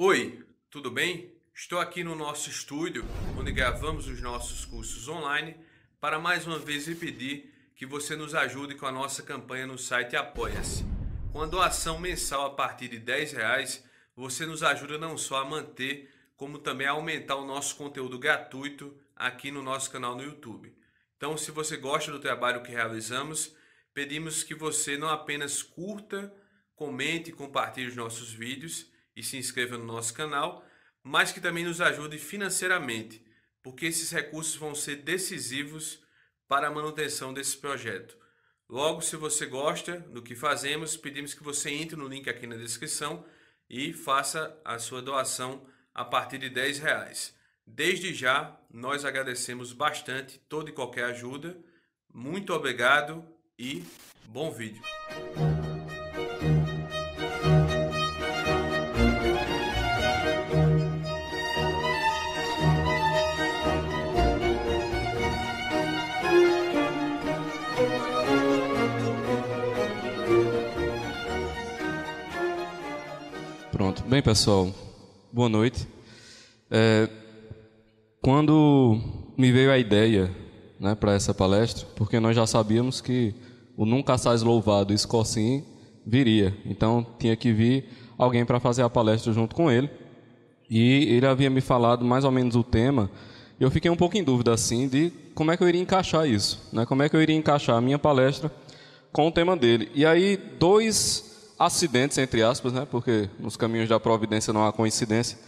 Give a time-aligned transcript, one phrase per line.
[0.00, 1.34] Oi, tudo bem?
[1.52, 3.04] Estou aqui no nosso estúdio,
[3.36, 5.56] onde gravamos os nossos cursos online,
[6.00, 9.76] para mais uma vez lhe pedir que você nos ajude com a nossa campanha no
[9.76, 10.84] site Apoia-se.
[11.32, 13.84] Com a doação mensal a partir de 10 reais,
[14.14, 18.96] você nos ajuda não só a manter, como também a aumentar o nosso conteúdo gratuito
[19.16, 20.72] aqui no nosso canal no YouTube.
[21.16, 23.52] Então, se você gosta do trabalho que realizamos,
[23.92, 26.32] pedimos que você não apenas curta,
[26.76, 30.64] comente e compartilhe os nossos vídeos e se inscreva no nosso canal,
[31.02, 33.20] mas que também nos ajude financeiramente,
[33.60, 36.00] porque esses recursos vão ser decisivos
[36.46, 38.16] para a manutenção desse projeto.
[38.68, 42.54] Logo, se você gosta do que fazemos, pedimos que você entre no link aqui na
[42.56, 43.24] descrição
[43.68, 47.34] e faça a sua doação a partir de 10 reais.
[47.66, 51.58] Desde já, nós agradecemos bastante toda e qualquer ajuda.
[52.14, 53.26] Muito obrigado
[53.58, 53.82] e
[54.28, 54.82] bom vídeo.
[74.08, 74.70] Bem, pessoal,
[75.30, 75.86] boa noite.
[76.70, 77.10] É,
[78.22, 78.98] quando
[79.36, 80.34] me veio a ideia
[80.80, 83.34] né, para essa palestra, porque nós já sabíamos que
[83.76, 85.62] o Nunca Sais Louvado Escocim
[86.06, 87.84] viria, então tinha que vir
[88.16, 89.90] alguém para fazer a palestra junto com ele.
[90.70, 93.10] E ele havia me falado mais ou menos o tema,
[93.60, 96.26] e eu fiquei um pouco em dúvida assim de como é que eu iria encaixar
[96.26, 96.86] isso, né?
[96.86, 98.50] Como é que eu iria encaixar a minha palestra
[99.12, 99.90] com o tema dele.
[99.94, 101.27] E aí dois
[101.58, 102.86] acidentes entre aspas, né?
[102.90, 105.38] Porque nos caminhos da providência não há coincidência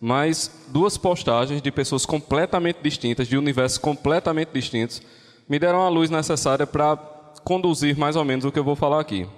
[0.00, 5.02] mas duas postagens de pessoas completamente distintas, de universos completamente distintos,
[5.46, 6.96] me deram a luz necessária para
[7.44, 9.28] conduzir mais ou menos o que eu vou falar aqui.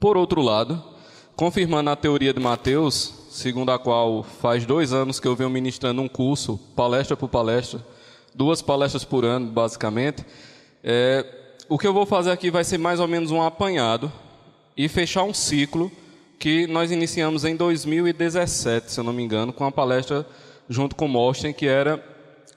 [0.00, 0.82] Por outro lado,
[1.36, 6.00] confirmando a teoria de Mateus, segundo a qual faz dois anos que eu venho ministrando
[6.00, 7.84] um curso, palestra por palestra,
[8.34, 10.24] duas palestras por ano, basicamente,
[10.82, 11.26] é,
[11.68, 14.10] o que eu vou fazer aqui vai ser mais ou menos um apanhado
[14.76, 15.90] e fechar um ciclo
[16.38, 20.26] que nós iniciamos em 2017, se eu não me engano, com uma palestra
[20.68, 22.02] junto com Mosten, que era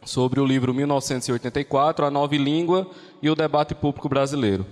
[0.04, 2.90] sobre o livro 1984, A Nova Língua
[3.22, 4.66] e o Debate Público Brasileiro.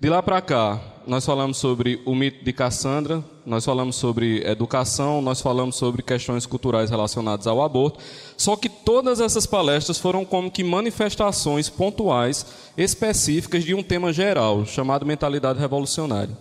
[0.00, 5.22] De lá para cá, nós falamos sobre o mito de Cassandra, nós falamos sobre educação,
[5.22, 8.00] nós falamos sobre questões culturais relacionadas ao aborto.
[8.36, 12.44] Só que todas essas palestras foram como que manifestações pontuais,
[12.76, 16.36] específicas de um tema geral, chamado mentalidade revolucionária.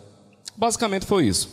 [0.57, 1.49] Basicamente foi isso.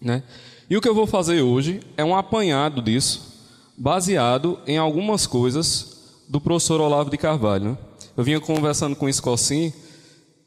[0.00, 0.22] Né?
[0.68, 3.32] E o que eu vou fazer hoje é um apanhado disso,
[3.76, 7.72] baseado em algumas coisas do professor Olavo de Carvalho.
[7.72, 7.78] Né?
[8.16, 9.72] Eu vinha conversando com o Escocim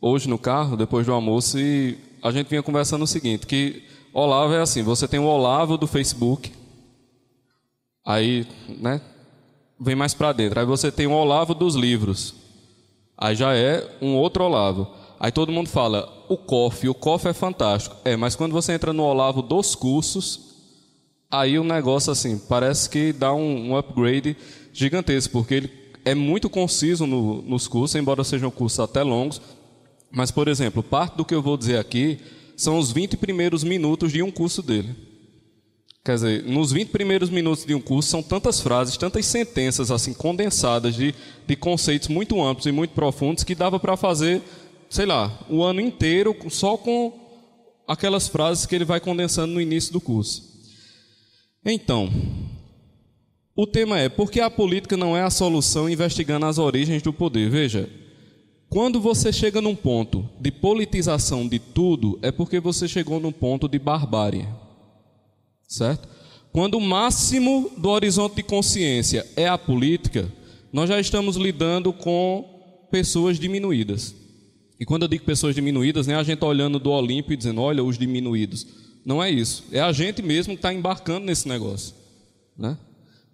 [0.02, 3.84] hoje no carro, depois do almoço, e a gente vinha conversando o seguinte, que
[4.14, 6.52] Olavo é assim, você tem o Olavo do Facebook,
[8.06, 9.02] aí, né,
[9.80, 10.60] vem mais para dentro.
[10.60, 12.34] Aí você tem o Olavo dos livros.
[13.18, 14.88] Aí já é um outro Olavo.
[15.20, 17.96] Aí todo mundo fala, o COF, o COF é fantástico.
[18.06, 20.56] É, mas quando você entra no Olavo dos cursos,
[21.30, 24.38] aí o negócio assim, parece que dá um, um upgrade
[24.72, 25.72] gigantesco, porque ele
[26.06, 29.42] é muito conciso no, nos cursos, embora sejam cursos até longos.
[30.12, 32.20] Mas, por exemplo, parte do que eu vou dizer aqui
[32.56, 34.96] são os 20 primeiros minutos de um curso dele.
[36.08, 40.14] Quer dizer, nos 20 primeiros minutos de um curso são tantas frases, tantas sentenças assim
[40.14, 41.14] condensadas de,
[41.46, 44.42] de conceitos muito amplos e muito profundos que dava para fazer
[44.90, 47.14] sei lá, o ano inteiro só com
[47.88, 50.44] aquelas frases que ele vai condensando no início do curso.
[51.66, 52.10] Então,
[53.56, 57.12] o tema é por que a política não é a solução investigando as origens do
[57.12, 57.50] poder?
[57.50, 57.90] Veja,
[58.70, 63.68] quando você chega num ponto de politização de tudo, é porque você chegou num ponto
[63.68, 64.48] de barbárie.
[65.68, 66.08] Certo?
[66.52, 70.32] Quando o máximo do horizonte de consciência é a política,
[70.72, 74.14] nós já estamos lidando com pessoas diminuídas.
[74.80, 77.62] E quando eu digo pessoas diminuídas, nem a gente tá olhando do Olimpo e dizendo,
[77.62, 78.68] olha, os diminuídos.
[79.04, 79.64] Não é isso.
[79.72, 81.96] É a gente mesmo que está embarcando nesse negócio.
[82.58, 82.78] Né?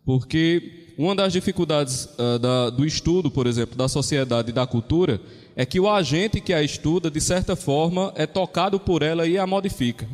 [0.06, 5.20] Porque uma das dificuldades uh, da, do estudo, por exemplo, da sociedade e da cultura,
[5.56, 9.38] é que o agente que a estuda, de certa forma, é tocado por ela e
[9.38, 10.08] a modifica.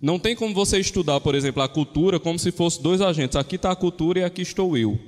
[0.00, 3.36] Não tem como você estudar, por exemplo, a cultura como se fosse dois agentes.
[3.36, 4.98] Aqui está a cultura e aqui estou eu.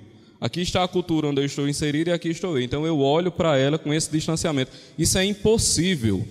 [0.41, 2.63] Aqui está a cultura onde eu estou inserido e aqui estou eu.
[2.63, 4.71] Então eu olho para ela com esse distanciamento.
[4.99, 6.27] Isso é impossível.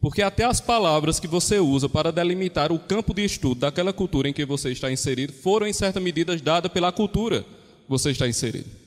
[0.00, 4.28] Porque até as palavras que você usa para delimitar o campo de estudo daquela cultura
[4.28, 8.26] em que você está inserido foram, em certa medida, dadas pela cultura que você está
[8.26, 8.81] inserido.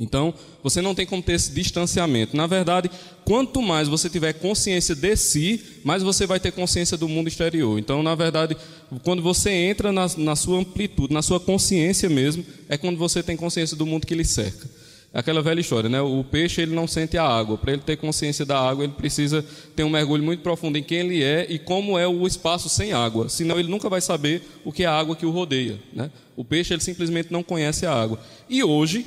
[0.00, 2.36] Então, você não tem como ter esse distanciamento.
[2.36, 2.88] Na verdade,
[3.24, 7.78] quanto mais você tiver consciência de si, mais você vai ter consciência do mundo exterior.
[7.80, 8.56] Então, na verdade,
[9.02, 13.36] quando você entra na, na sua amplitude, na sua consciência mesmo, é quando você tem
[13.36, 14.68] consciência do mundo que lhe cerca.
[15.12, 16.00] É aquela velha história, né?
[16.00, 17.56] O peixe ele não sente a água.
[17.56, 20.98] Para ele ter consciência da água, ele precisa ter um mergulho muito profundo em quem
[20.98, 23.28] ele é e como é o espaço sem água.
[23.28, 25.80] Senão ele nunca vai saber o que é a água que o rodeia.
[25.92, 26.10] Né?
[26.36, 28.20] O peixe ele simplesmente não conhece a água.
[28.50, 29.06] E hoje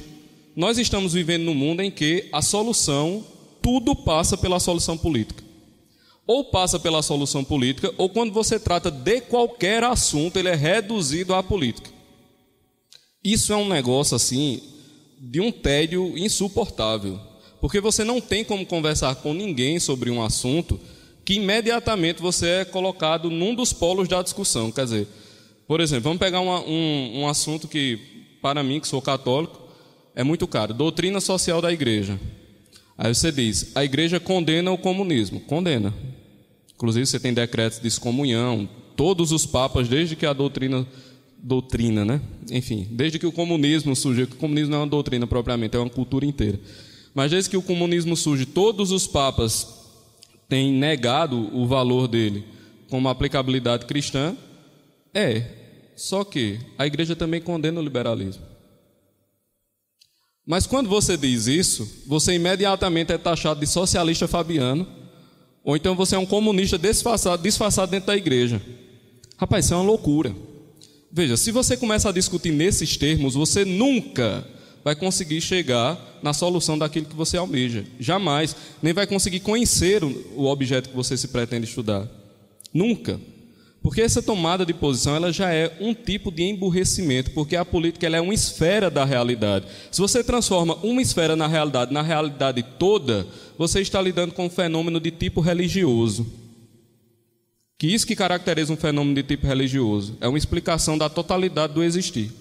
[0.56, 3.26] nós estamos vivendo num mundo em que a solução
[3.62, 5.44] tudo passa pela solução política.
[6.28, 11.34] Ou passa pela solução política, ou quando você trata de qualquer assunto, ele é reduzido
[11.34, 11.90] à política.
[13.24, 14.62] Isso é um negócio assim
[15.20, 17.20] de um tédio insuportável,
[17.60, 20.80] porque você não tem como conversar com ninguém sobre um assunto
[21.24, 24.72] que imediatamente você é colocado num dos polos da discussão.
[24.72, 25.08] Quer dizer,
[25.68, 28.00] por exemplo, vamos pegar uma, um, um assunto que,
[28.42, 29.61] para mim, que sou católico,
[30.16, 32.20] é muito caro: doutrina social da igreja.
[32.98, 35.40] Aí você diz: a igreja condena o comunismo.
[35.40, 35.94] Condena.
[36.74, 38.68] Inclusive, você tem decretos de excomunhão.
[38.96, 40.86] Todos os papas, desde que a doutrina
[41.42, 42.22] doutrina, né?
[42.52, 45.80] Enfim, desde que o comunismo surgiu, que o comunismo não é uma doutrina propriamente, é
[45.80, 46.60] uma cultura inteira.
[47.14, 49.68] Mas desde que o comunismo surge, todos os papas
[50.48, 52.44] têm negado o valor dele
[52.90, 54.36] como aplicabilidade cristã.
[55.14, 55.44] É,
[55.96, 58.51] só que a igreja também condena o liberalismo.
[60.46, 64.88] Mas quando você diz isso, você imediatamente é taxado de socialista fabiano,
[65.64, 68.62] ou então você é um comunista disfarçado, disfarçado dentro da igreja.
[69.38, 70.36] Rapaz, isso é uma loucura.
[71.12, 74.46] Veja, se você começa a discutir nesses termos, você nunca
[74.84, 77.86] vai conseguir chegar na solução daquilo que você almeja.
[78.00, 78.56] Jamais.
[78.82, 82.08] Nem vai conseguir conhecer o objeto que você se pretende estudar.
[82.74, 83.20] Nunca.
[83.82, 88.06] Porque essa tomada de posição ela já é um tipo de emburrecimento, porque a política
[88.06, 89.66] ela é uma esfera da realidade.
[89.92, 93.26] Se você transforma uma esfera na realidade, na realidade toda,
[93.58, 96.28] você está lidando com um fenômeno de tipo religioso.
[97.80, 101.84] Que isso que caracteriza um fenômeno de tipo religioso é uma explicação da totalidade do
[101.84, 102.32] existir.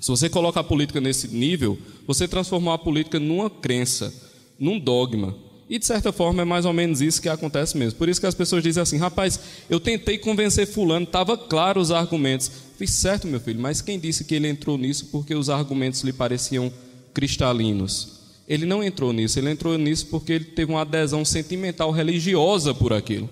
[0.00, 1.78] Se você coloca a política nesse nível,
[2.08, 4.12] você transformou a política numa crença,
[4.58, 5.36] num dogma.
[5.68, 7.98] E de certa forma é mais ou menos isso que acontece mesmo.
[7.98, 9.40] Por isso que as pessoas dizem assim: rapaz,
[9.70, 12.50] eu tentei convencer Fulano, estava claro os argumentos.
[12.76, 16.12] Fiz certo, meu filho, mas quem disse que ele entrou nisso porque os argumentos lhe
[16.12, 16.72] pareciam
[17.14, 18.20] cristalinos?
[18.46, 22.92] Ele não entrou nisso, ele entrou nisso porque ele teve uma adesão sentimental religiosa por
[22.92, 23.30] aquilo.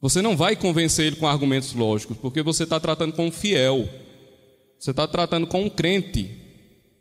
[0.00, 3.88] Você não vai convencer ele com argumentos lógicos, porque você está tratando com um fiel.
[4.78, 6.30] Você está tratando com um crente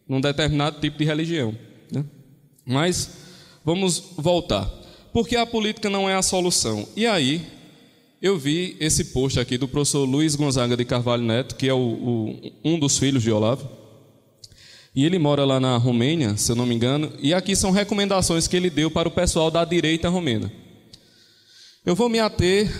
[0.07, 1.53] num determinado tipo de religião.
[1.91, 2.05] Né?
[2.65, 3.22] Mas
[3.63, 4.69] vamos voltar.
[5.11, 6.87] Porque a política não é a solução.
[6.95, 7.45] E aí,
[8.21, 11.77] eu vi esse post aqui do professor Luiz Gonzaga de Carvalho Neto, que é o,
[11.77, 13.69] o, um dos filhos de Olavo.
[14.95, 17.11] E ele mora lá na Romênia, se eu não me engano.
[17.19, 20.51] E aqui são recomendações que ele deu para o pessoal da direita romena.
[21.85, 22.71] Eu vou me ater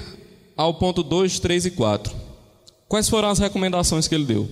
[0.55, 2.15] ao ponto 2, 3 e 4.
[2.87, 4.49] Quais foram as recomendações que ele deu?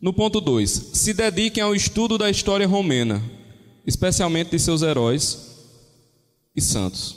[0.00, 3.22] No ponto 2, se dediquem ao estudo da história romena,
[3.86, 5.54] especialmente de seus heróis
[6.54, 7.16] e santos.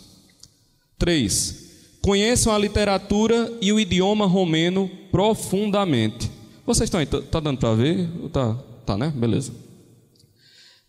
[0.97, 1.67] 3.
[2.01, 6.31] Conheçam a literatura e o idioma romeno profundamente.
[6.65, 7.05] Vocês estão aí?
[7.05, 8.09] Tá, tá dando para ver?
[8.31, 8.53] Tá,
[8.85, 9.13] tá, né?
[9.15, 9.51] Beleza.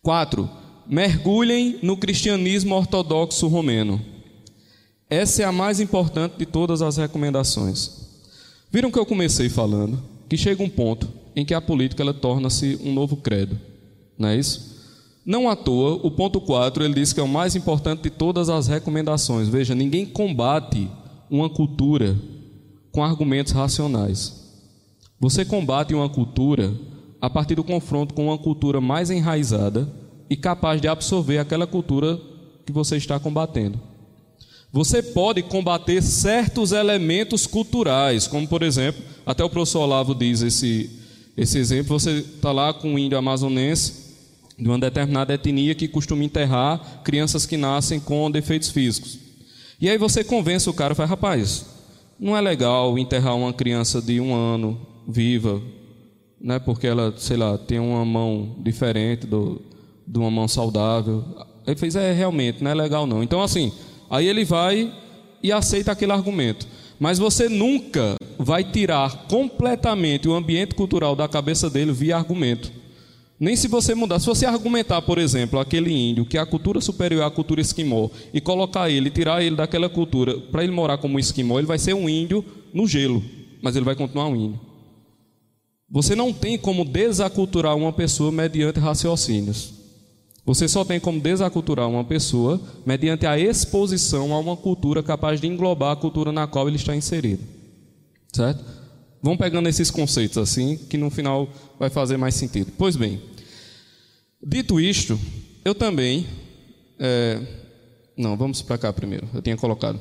[0.02, 0.48] 4.
[0.86, 4.00] Mergulhem no cristianismo ortodoxo romeno.
[5.10, 8.08] Essa é a mais importante de todas as recomendações.
[8.70, 12.78] Viram que eu comecei falando que chega um ponto em que a política ela torna-se
[12.82, 13.58] um novo credo,
[14.18, 14.77] não é isso?
[15.28, 18.48] Não à toa, o ponto 4 ele diz que é o mais importante de todas
[18.48, 19.46] as recomendações.
[19.46, 20.90] Veja, ninguém combate
[21.28, 22.16] uma cultura
[22.90, 24.48] com argumentos racionais.
[25.20, 26.72] Você combate uma cultura
[27.20, 29.86] a partir do confronto com uma cultura mais enraizada
[30.30, 32.18] e capaz de absorver aquela cultura
[32.64, 33.78] que você está combatendo.
[34.72, 40.88] Você pode combater certos elementos culturais, como por exemplo, até o professor Olavo diz esse,
[41.36, 44.07] esse exemplo: você está lá com um índio amazonense
[44.58, 49.18] de uma determinada etnia que costuma enterrar crianças que nascem com defeitos físicos.
[49.80, 51.66] E aí você convence o cara, fala, rapaz,
[52.18, 55.62] não é legal enterrar uma criança de um ano viva,
[56.40, 59.62] né, porque ela, sei lá, tem uma mão diferente do,
[60.06, 61.24] de uma mão saudável.
[61.66, 63.22] Ele fez, é, realmente, não é legal não.
[63.22, 63.72] Então, assim,
[64.10, 64.92] Aí ele vai
[65.42, 66.66] e aceita aquele argumento.
[66.98, 72.72] Mas você nunca vai tirar completamente o ambiente cultural da cabeça dele via argumento.
[73.40, 74.18] Nem se você mudar.
[74.18, 78.10] Se você argumentar, por exemplo, aquele índio que é a cultura superior à cultura esquimó
[78.34, 81.94] e colocar ele, tirar ele daquela cultura para ele morar como esquimó, ele vai ser
[81.94, 83.22] um índio no gelo,
[83.62, 84.60] mas ele vai continuar um índio.
[85.90, 89.72] Você não tem como desaculturar uma pessoa mediante raciocínios.
[90.44, 95.46] Você só tem como desaculturar uma pessoa mediante a exposição a uma cultura capaz de
[95.46, 97.42] englobar a cultura na qual ele está inserido.
[98.32, 98.77] Certo?
[99.22, 101.48] Vão pegando esses conceitos assim, que no final
[101.78, 102.72] vai fazer mais sentido.
[102.78, 103.20] Pois bem,
[104.42, 105.18] dito isto,
[105.64, 106.26] eu também.
[106.98, 107.40] É...
[108.16, 109.28] Não, vamos para cá primeiro.
[109.32, 109.98] Eu tinha colocado.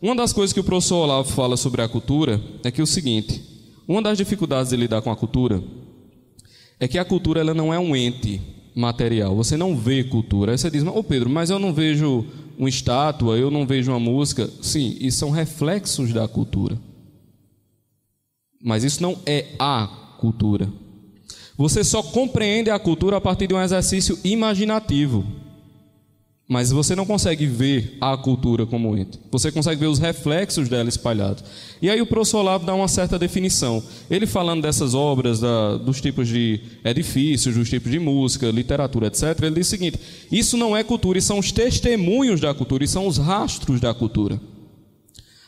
[0.00, 2.86] Uma das coisas que o professor Olavo fala sobre a cultura é que é o
[2.86, 3.40] seguinte:
[3.86, 5.62] uma das dificuldades de lidar com a cultura
[6.80, 8.40] é que a cultura ela não é um ente
[8.74, 9.36] material.
[9.36, 10.52] Você não vê cultura.
[10.52, 12.26] Aí você diz, ô oh, Pedro, mas eu não vejo
[12.58, 14.50] uma estátua, eu não vejo uma música.
[14.60, 16.76] Sim, isso são reflexos da cultura.
[18.62, 19.88] Mas isso não é a
[20.18, 20.68] cultura.
[21.56, 25.26] Você só compreende a cultura a partir de um exercício imaginativo.
[26.48, 29.18] Mas você não consegue ver a cultura como ente.
[29.30, 31.42] Você consegue ver os reflexos dela espalhados.
[31.80, 33.82] E aí o professor Olavo dá uma certa definição.
[34.10, 39.38] Ele falando dessas obras, da, dos tipos de edifícios, dos tipos de música, literatura, etc.,
[39.42, 39.98] ele diz o seguinte:
[40.30, 43.94] isso não é cultura, isso são os testemunhos da cultura, isso são os rastros da
[43.94, 44.38] cultura.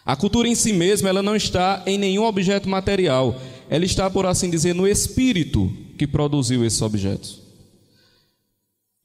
[0.05, 3.41] A cultura em si mesma, ela não está em nenhum objeto material.
[3.71, 7.43] Ela está, por assim dizer, no espírito que produziu esses objetos.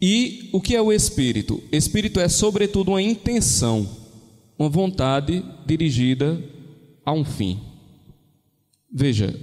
[0.02, 1.62] E o que é o espírito?
[1.72, 3.88] Espírito é, sobretudo, uma intenção,
[4.58, 6.42] uma vontade dirigida
[7.06, 7.60] a um fim.
[8.92, 9.38] Veja,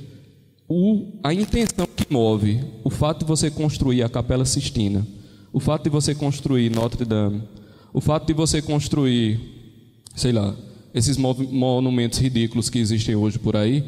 [0.69, 5.07] o, a intenção que move o fato de você construir a Capela Sistina,
[5.53, 7.43] o fato de você construir Notre Dame,
[7.93, 9.41] o fato de você construir,
[10.15, 10.55] sei lá,
[10.97, 13.85] esses monumentos ridículos que existem hoje por aí,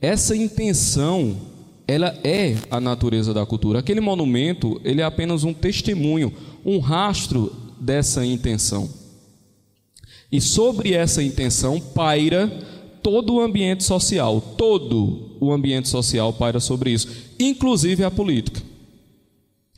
[0.00, 1.36] essa intenção
[1.86, 3.78] ela é a natureza da cultura.
[3.78, 6.34] Aquele monumento, ele é apenas um testemunho,
[6.64, 8.90] um rastro dessa intenção.
[10.32, 12.48] E sobre essa intenção paira
[13.04, 18.60] todo o ambiente social, todo o ambiente social paira sobre isso, inclusive a política.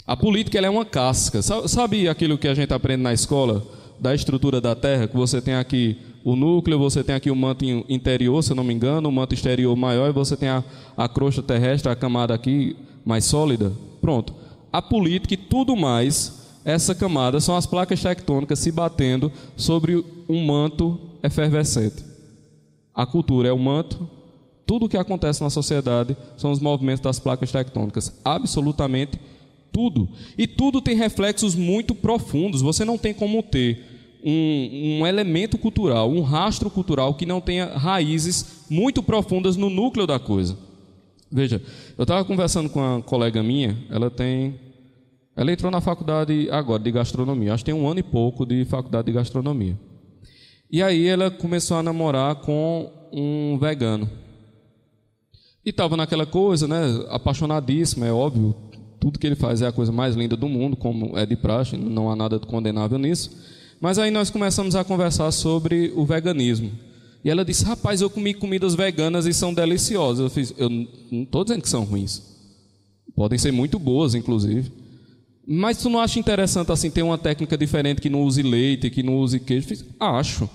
[0.06, 1.42] A política é uma casca.
[1.42, 3.64] Sabe aquilo que a gente aprende na escola
[4.00, 7.64] da estrutura da Terra, que você tem aqui o núcleo, você tem aqui o manto
[7.88, 10.62] interior, se eu não me engano, o manto exterior maior, e você tem a,
[10.96, 13.72] a crosta terrestre, a camada aqui mais sólida.
[14.00, 14.34] Pronto.
[14.72, 20.44] A política e tudo mais, essa camada são as placas tectônicas se batendo sobre um
[20.44, 22.04] manto efervescente.
[22.94, 24.08] A cultura é o manto,
[24.66, 28.20] tudo o que acontece na sociedade são os movimentos das placas tectônicas.
[28.24, 29.18] Absolutamente
[29.72, 30.08] tudo.
[30.36, 32.62] E tudo tem reflexos muito profundos.
[32.62, 33.84] Você não tem como ter
[34.24, 40.06] um, um, elemento cultural, um rastro cultural que não tenha raízes muito profundas no núcleo
[40.06, 40.56] da coisa.
[41.30, 41.62] Veja,
[41.96, 44.54] eu estava conversando com uma colega minha, ela tem.
[45.36, 48.64] Ela entrou na faculdade agora de gastronomia, acho que tem um ano e pouco de
[48.64, 49.78] faculdade de gastronomia.
[50.70, 54.08] E aí ela começou a namorar com um vegano.
[55.64, 57.04] E estava naquela coisa, né?
[57.10, 58.54] Apaixonadíssima, é óbvio.
[58.98, 61.76] Tudo que ele faz é a coisa mais linda do mundo, como é de praxe,
[61.76, 63.30] não há nada condenável nisso.
[63.80, 66.70] Mas aí nós começamos a conversar sobre o veganismo.
[67.25, 70.25] E ela disse: Rapaz, eu comi comidas veganas e são deliciosas.
[70.25, 72.22] Eu, fiz, eu não estou dizendo que são ruins.
[73.16, 74.70] Podem ser muito boas, inclusive.
[75.46, 79.02] Mas tu não acha interessante assim ter uma técnica diferente que não use leite, que
[79.02, 79.66] não use queijo?
[79.66, 80.49] Fiz, Acho.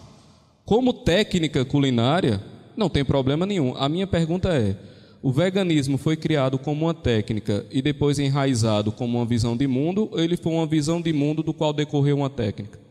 [0.63, 2.41] Como técnica culinária,
[2.77, 3.75] não tem problema nenhum.
[3.75, 4.75] A minha pergunta é:
[5.21, 10.09] o veganismo foi criado como uma técnica e depois enraizado como uma visão de mundo,
[10.11, 12.84] ou ele foi uma visão de mundo do qual decorreu uma técnica?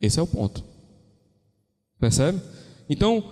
[0.00, 0.62] Esse é o ponto.
[1.98, 2.40] Percebe?
[2.88, 3.24] Então,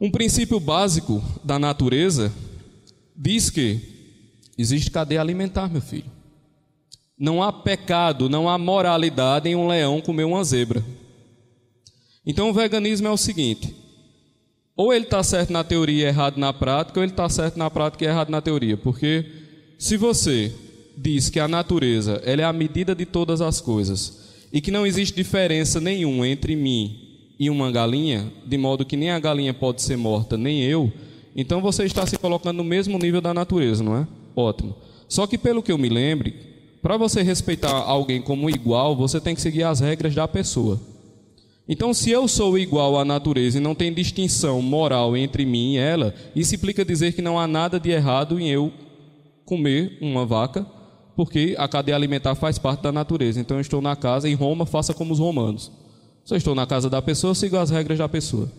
[0.00, 2.32] um princípio básico da natureza
[3.16, 3.80] diz que
[4.58, 6.10] existe cadeia alimentar, meu filho.
[7.18, 10.84] Não há pecado, não há moralidade em um leão comer uma zebra.
[12.26, 13.74] Então, o veganismo é o seguinte:
[14.76, 17.70] ou ele está certo na teoria e errado na prática, ou ele está certo na
[17.70, 18.76] prática e errado na teoria.
[18.76, 19.24] Porque
[19.78, 20.52] se você
[20.96, 24.23] diz que a natureza ela é a medida de todas as coisas
[24.54, 27.00] e que não existe diferença nenhuma entre mim
[27.40, 30.92] e uma galinha, de modo que nem a galinha pode ser morta, nem eu,
[31.34, 34.06] então você está se colocando no mesmo nível da natureza, não é?
[34.36, 34.76] Ótimo.
[35.08, 36.36] Só que pelo que eu me lembre,
[36.80, 40.80] para você respeitar alguém como igual, você tem que seguir as regras da pessoa.
[41.68, 45.78] Então, se eu sou igual à natureza e não tem distinção moral entre mim e
[45.78, 48.70] ela, isso implica dizer que não há nada de errado em eu
[49.44, 50.64] comer uma vaca
[51.16, 53.40] porque a cadeia alimentar faz parte da natureza.
[53.40, 55.70] Então eu estou na casa, em Roma, faça como os romanos.
[56.24, 58.50] Se eu estou na casa da pessoa, eu sigo as regras da pessoa.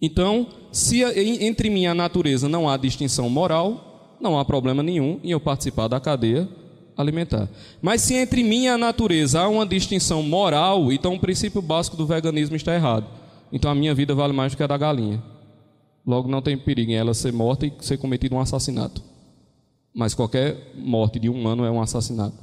[0.00, 5.18] Então, se entre mim e a natureza não há distinção moral, não há problema nenhum
[5.24, 6.48] em eu participar da cadeia
[6.96, 7.48] alimentar.
[7.80, 11.96] Mas se entre mim e a natureza há uma distinção moral, então o princípio básico
[11.96, 13.06] do veganismo está errado.
[13.52, 15.22] Então a minha vida vale mais do que a da galinha.
[16.06, 19.02] logo não tem perigo em ela ser morta e ser cometido um assassinato.
[19.96, 22.36] Mas qualquer morte de um humano é um assassinato.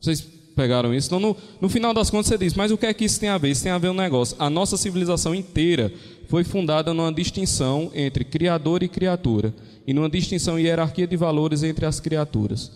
[0.00, 0.20] Vocês
[0.56, 1.06] pegaram isso?
[1.06, 3.28] Então, no, no final das contas, você diz: mas o que é que isso tem
[3.28, 3.50] a ver?
[3.50, 4.34] Isso tem a ver um negócio.
[4.36, 5.92] A nossa civilização inteira
[6.26, 9.54] foi fundada numa distinção entre criador e criatura
[9.86, 12.72] e numa distinção e hierarquia de valores entre as criaturas.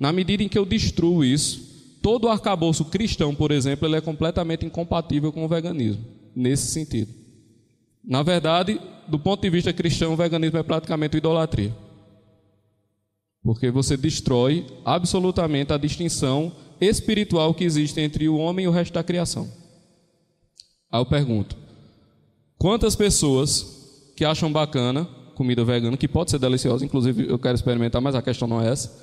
[0.00, 4.00] Na medida em que eu destruo isso, todo o arcabouço cristão, por exemplo, ele é
[4.00, 7.12] completamente incompatível com o veganismo, nesse sentido.
[8.02, 11.72] Na verdade, do ponto de vista cristão, o veganismo é praticamente idolatria.
[13.42, 18.92] Porque você destrói absolutamente a distinção espiritual que existe entre o homem e o resto
[18.94, 19.50] da criação.
[20.92, 21.56] Aí eu pergunto:
[22.58, 25.08] quantas pessoas que acham bacana
[25.40, 28.68] comida vegana, que pode ser deliciosa, inclusive eu quero experimentar, mas a questão não é
[28.68, 28.94] essa.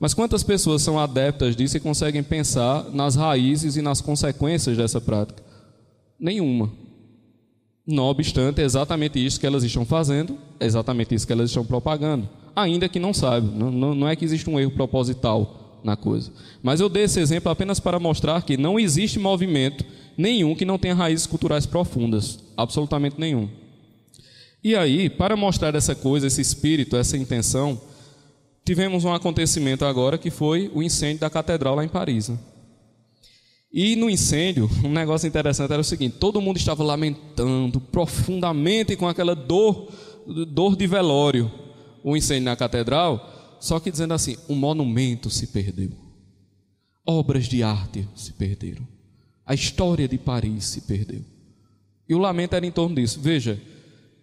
[0.00, 5.00] Mas quantas pessoas são adeptas disso e conseguem pensar nas raízes e nas consequências dessa
[5.00, 5.40] prática?
[6.18, 6.72] Nenhuma.
[7.86, 11.64] Não obstante, é exatamente isso que elas estão fazendo, é exatamente isso que elas estão
[11.64, 12.28] propagando.
[12.56, 16.32] Ainda que não saibam, não, não, não é que existe um erro proposital na coisa.
[16.62, 19.84] Mas eu dei esse exemplo apenas para mostrar que não existe movimento
[20.16, 23.48] nenhum que não tenha raízes culturais profundas, absolutamente nenhum.
[24.64, 27.80] E aí, para mostrar essa coisa, esse espírito, essa intenção,
[28.64, 32.30] tivemos um acontecimento agora que foi o incêndio da catedral lá em Paris.
[32.30, 32.38] Né?
[33.72, 39.06] E no incêndio, um negócio interessante era o seguinte: todo mundo estava lamentando profundamente com
[39.06, 39.88] aquela dor,
[40.48, 41.48] dor de velório,
[42.06, 45.90] o incêndio na catedral, só que dizendo assim: um monumento se perdeu,
[47.04, 48.86] obras de arte se perderam,
[49.44, 51.24] a história de Paris se perdeu.
[52.08, 53.20] E o lamento era em torno disso.
[53.20, 53.60] Veja,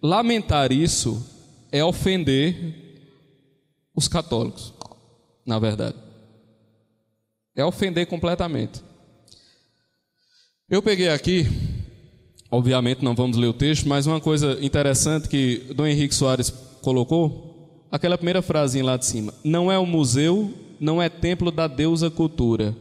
[0.02, 1.22] lamentar isso
[1.70, 2.56] é ofender
[3.94, 4.72] os católicos,
[5.44, 5.98] na verdade.
[7.54, 8.82] É ofender completamente.
[10.70, 11.46] Eu peguei aqui,
[12.50, 16.48] obviamente não vamos ler o texto, mas uma coisa interessante que Dom Henrique Soares
[16.80, 17.53] colocou,
[17.90, 22.10] aquela primeira frase lá de cima: Não é um museu, não é templo da deusa
[22.10, 22.74] cultura,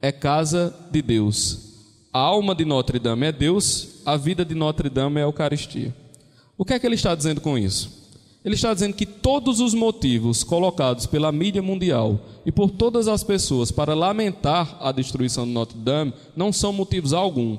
[0.00, 1.68] é casa de Deus.
[2.12, 5.94] A alma de Notre Dame é Deus, a vida de Notre Dame é a Eucaristia.
[6.56, 7.98] O que é que ele está dizendo com isso?
[8.44, 13.22] Ele está dizendo que todos os motivos colocados pela mídia mundial e por todas as
[13.22, 17.58] pessoas para lamentar a destruição de Notre Dame não são motivos algum.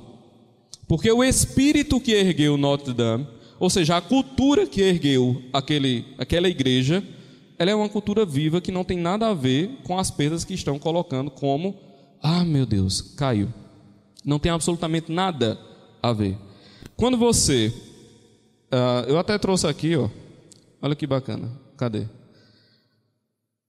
[0.88, 3.28] Porque o espírito que ergueu Notre Dame,
[3.60, 7.04] ou seja, a cultura que ergueu aquele, aquela igreja,
[7.58, 10.54] ela é uma cultura viva que não tem nada a ver com as perdas que
[10.54, 11.76] estão colocando como,
[12.22, 13.50] ah, meu Deus, caiu.
[14.24, 15.60] Não tem absolutamente nada
[16.02, 16.38] a ver.
[16.95, 17.74] Quando você,
[18.72, 20.10] uh, eu até trouxe aqui, ó,
[20.82, 21.52] Olha que bacana.
[21.78, 22.08] Cadê?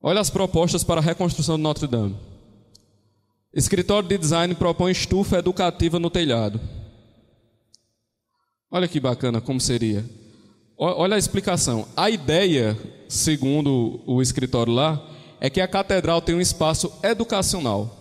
[0.01, 2.17] Olha as propostas para a reconstrução de Notre Dame.
[3.53, 6.61] Escritório de design propõe estufa educativa no telhado.
[8.71, 10.05] Olha que bacana como seria.
[10.79, 11.87] Olha a explicação.
[11.97, 12.79] A ideia,
[13.09, 15.05] segundo o escritório lá,
[15.41, 17.97] é que a catedral tem um espaço educacional,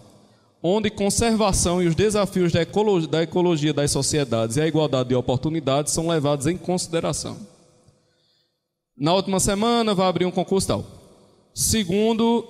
[0.62, 5.16] onde conservação e os desafios da ecologia, da ecologia das sociedades e a igualdade de
[5.16, 7.38] oportunidades são levados em consideração.
[8.96, 10.86] Na última semana vai abrir um concurso tal.
[11.54, 12.46] Segundo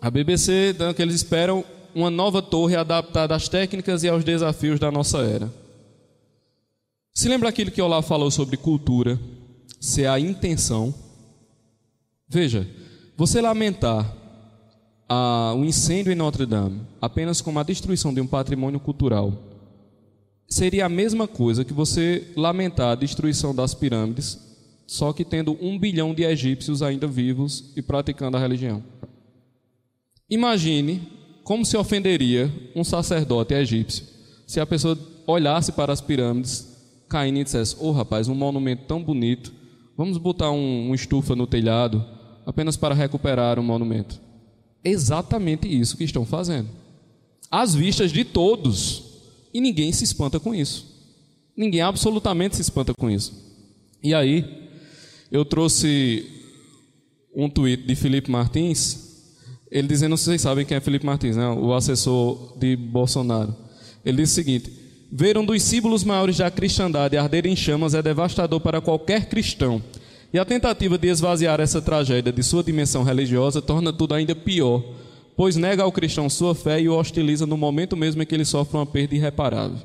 [0.00, 4.90] a BBC, que eles esperam uma nova torre adaptada às técnicas e aos desafios da
[4.90, 5.61] nossa era.
[7.14, 9.20] Se lembra aquilo que Olá falou sobre cultura,
[9.78, 10.94] ser a intenção?
[12.26, 12.66] Veja,
[13.16, 14.16] você lamentar
[15.54, 19.30] o incêndio em Notre Dame apenas como a destruição de um patrimônio cultural
[20.48, 24.38] seria a mesma coisa que você lamentar a destruição das pirâmides
[24.86, 28.82] só que tendo um bilhão de egípcios ainda vivos e praticando a religião.
[30.30, 31.02] Imagine
[31.44, 34.06] como se ofenderia um sacerdote egípcio
[34.46, 36.71] se a pessoa olhasse para as pirâmides
[37.12, 39.52] caindo e dissesse: Ô oh, rapaz, um monumento tão bonito,
[39.96, 42.02] vamos botar um, um estufa no telhado
[42.46, 44.18] apenas para recuperar o monumento.
[44.82, 46.68] Exatamente isso que estão fazendo.
[47.50, 49.10] Às vistas de todos.
[49.52, 50.86] E ninguém se espanta com isso.
[51.54, 53.34] Ninguém absolutamente se espanta com isso.
[54.02, 54.70] E aí,
[55.30, 56.26] eu trouxe
[57.34, 59.28] um tweet de Felipe Martins,
[59.70, 61.48] ele dizendo, vocês sabem quem é Felipe Martins, né?
[61.48, 63.54] o assessor de Bolsonaro.
[64.04, 64.81] Ele disse o seguinte:
[65.14, 69.82] Ver um dos símbolos maiores da cristandade arder em chamas é devastador para qualquer cristão.
[70.32, 74.82] E a tentativa de esvaziar essa tragédia de sua dimensão religiosa torna tudo ainda pior,
[75.36, 78.46] pois nega ao cristão sua fé e o hostiliza no momento mesmo em que ele
[78.46, 79.76] sofre uma perda irreparável.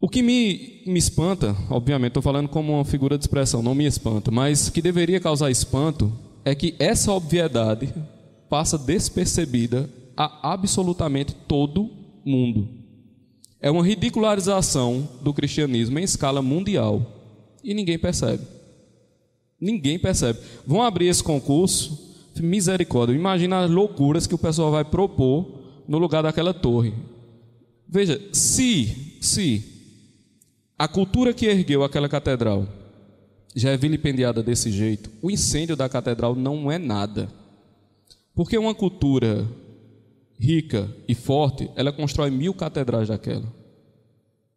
[0.00, 3.84] O que me, me espanta, obviamente, estou falando como uma figura de expressão, não me
[3.84, 6.12] espanta, mas que deveria causar espanto
[6.44, 7.92] é que essa obviedade
[8.48, 11.90] passa despercebida a absolutamente todo
[12.24, 12.81] mundo.
[13.62, 17.06] É uma ridicularização do cristianismo em escala mundial.
[17.62, 18.42] E ninguém percebe.
[19.60, 20.40] Ninguém percebe.
[20.66, 23.14] Vão abrir esse concurso, misericórdia.
[23.14, 26.92] Imagina as loucuras que o pessoal vai propor no lugar daquela torre.
[27.88, 29.62] Veja, se, se
[30.76, 32.66] a cultura que ergueu aquela catedral
[33.54, 37.28] já é vilipendiada desse jeito, o incêndio da catedral não é nada.
[38.34, 39.46] Porque uma cultura
[40.42, 43.46] rica e forte, ela constrói mil catedrais daquela.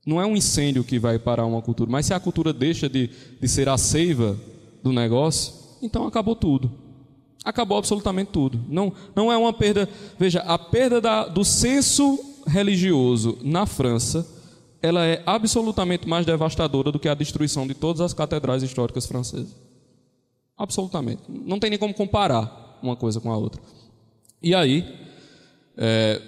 [0.04, 3.12] Não é um incêndio que vai parar uma cultura, mas se a cultura deixa de,
[3.40, 4.36] de ser a seiva
[4.82, 6.72] do negócio, então acabou tudo.
[7.44, 8.60] Acabou absolutamente tudo.
[8.68, 9.88] Não, não é uma perda.
[10.18, 14.28] Veja, a perda da, do senso religioso na França,
[14.82, 19.56] ela é absolutamente mais devastadora do que a destruição de todas as catedrais históricas francesas.
[20.58, 21.22] Absolutamente.
[21.30, 23.62] Não tem nem como comparar uma coisa com a outra.
[24.42, 25.05] E aí,
[25.78, 26.22] é,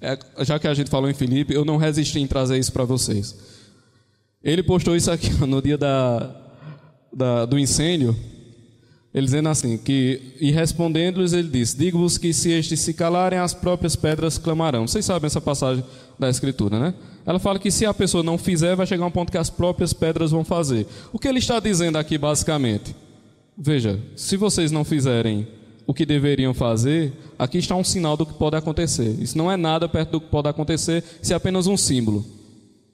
[0.00, 2.84] é, já que a gente falou em Felipe, eu não resisti em trazer isso para
[2.84, 3.36] vocês.
[4.42, 6.34] Ele postou isso aqui no dia da,
[7.12, 8.16] da, do incêndio.
[9.12, 13.54] Ele dizendo assim, que, e respondendo-lhes, ele disse: Digo-vos que se estes se calarem, as
[13.54, 14.86] próprias pedras clamarão.
[14.86, 15.82] Vocês sabem essa passagem
[16.18, 16.94] da Escritura, né?
[17.26, 19.92] Ela fala que se a pessoa não fizer, vai chegar um ponto que as próprias
[19.92, 20.86] pedras vão fazer.
[21.12, 22.94] O que ele está dizendo aqui, basicamente?
[23.56, 25.48] Veja, se vocês não fizerem
[25.88, 29.16] o que deveriam fazer, aqui está um sinal do que pode acontecer.
[29.18, 32.26] Isso não é nada perto do que pode acontecer, isso é apenas um símbolo.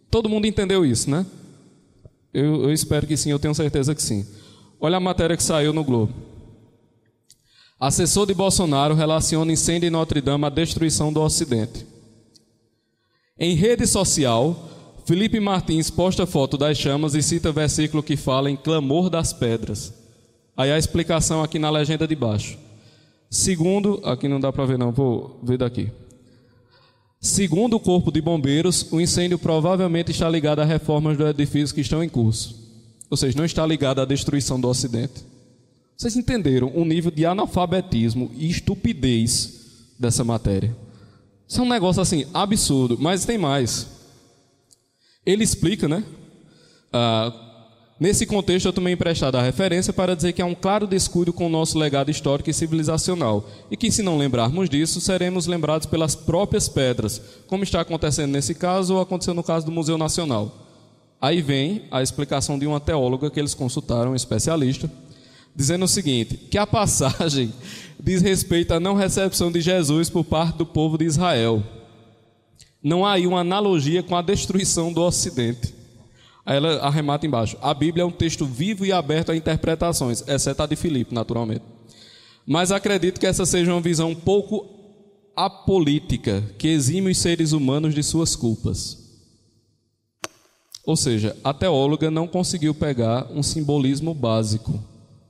[0.08, 1.26] Todo mundo entendeu isso, né?
[2.32, 4.24] Eu, eu espero que sim, eu tenho certeza que sim.
[4.80, 6.14] Olha a matéria que saiu no Globo.
[7.80, 11.84] Assessor de Bolsonaro relaciona incêndio em Notre Dame à destruição do Ocidente.
[13.36, 14.70] Em rede social,
[15.04, 19.92] Felipe Martins posta foto das chamas e cita versículo que fala em clamor das pedras.
[20.56, 22.62] Aí a explicação aqui na legenda de baixo.
[23.34, 25.90] Segundo, aqui não dá para ver não, vou ver daqui.
[27.20, 31.80] Segundo o Corpo de Bombeiros, o incêndio provavelmente está ligado a reformas do edifício que
[31.80, 32.54] estão em curso.
[33.10, 35.24] Ou seja, não está ligado à destruição do Ocidente.
[35.96, 40.74] Vocês entenderam o nível de analfabetismo e estupidez dessa matéria?
[41.48, 43.88] Isso é um negócio assim absurdo, mas tem mais.
[45.26, 46.04] Ele explica, né?
[46.92, 47.32] Ah,
[47.98, 51.46] Nesse contexto, eu tomei emprestado a referência para dizer que há um claro descuido com
[51.46, 56.16] o nosso legado histórico e civilizacional, e que, se não lembrarmos disso, seremos lembrados pelas
[56.16, 60.52] próprias pedras, como está acontecendo nesse caso ou aconteceu no caso do Museu Nacional.
[61.20, 64.90] Aí vem a explicação de uma teóloga que eles consultaram, um especialista,
[65.54, 67.52] dizendo o seguinte: que a passagem
[68.02, 71.62] diz respeito à não recepção de Jesus por parte do povo de Israel.
[72.82, 75.73] Não há aí uma analogia com a destruição do Ocidente.
[76.46, 77.56] Aí ela arremata embaixo.
[77.62, 81.64] A Bíblia é um texto vivo e aberto a interpretações, exceto a de Filipe, naturalmente.
[82.46, 84.68] Mas acredito que essa seja uma visão pouco
[85.34, 89.02] apolítica, que exime os seres humanos de suas culpas.
[90.84, 94.78] Ou seja, a teóloga não conseguiu pegar um simbolismo básico.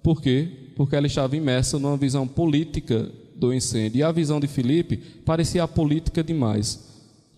[0.03, 0.48] Por quê?
[0.77, 4.00] Porque ela estava imersa numa visão política do incêndio.
[4.00, 6.81] E a visão de Filipe parecia apolítica demais.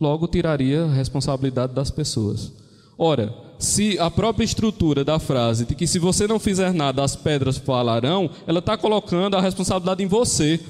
[0.00, 2.52] Logo, tiraria a responsabilidade das pessoas.
[2.98, 7.16] Ora, se a própria estrutura da frase de que se você não fizer nada as
[7.16, 10.60] pedras falarão, ela está colocando a responsabilidade em você.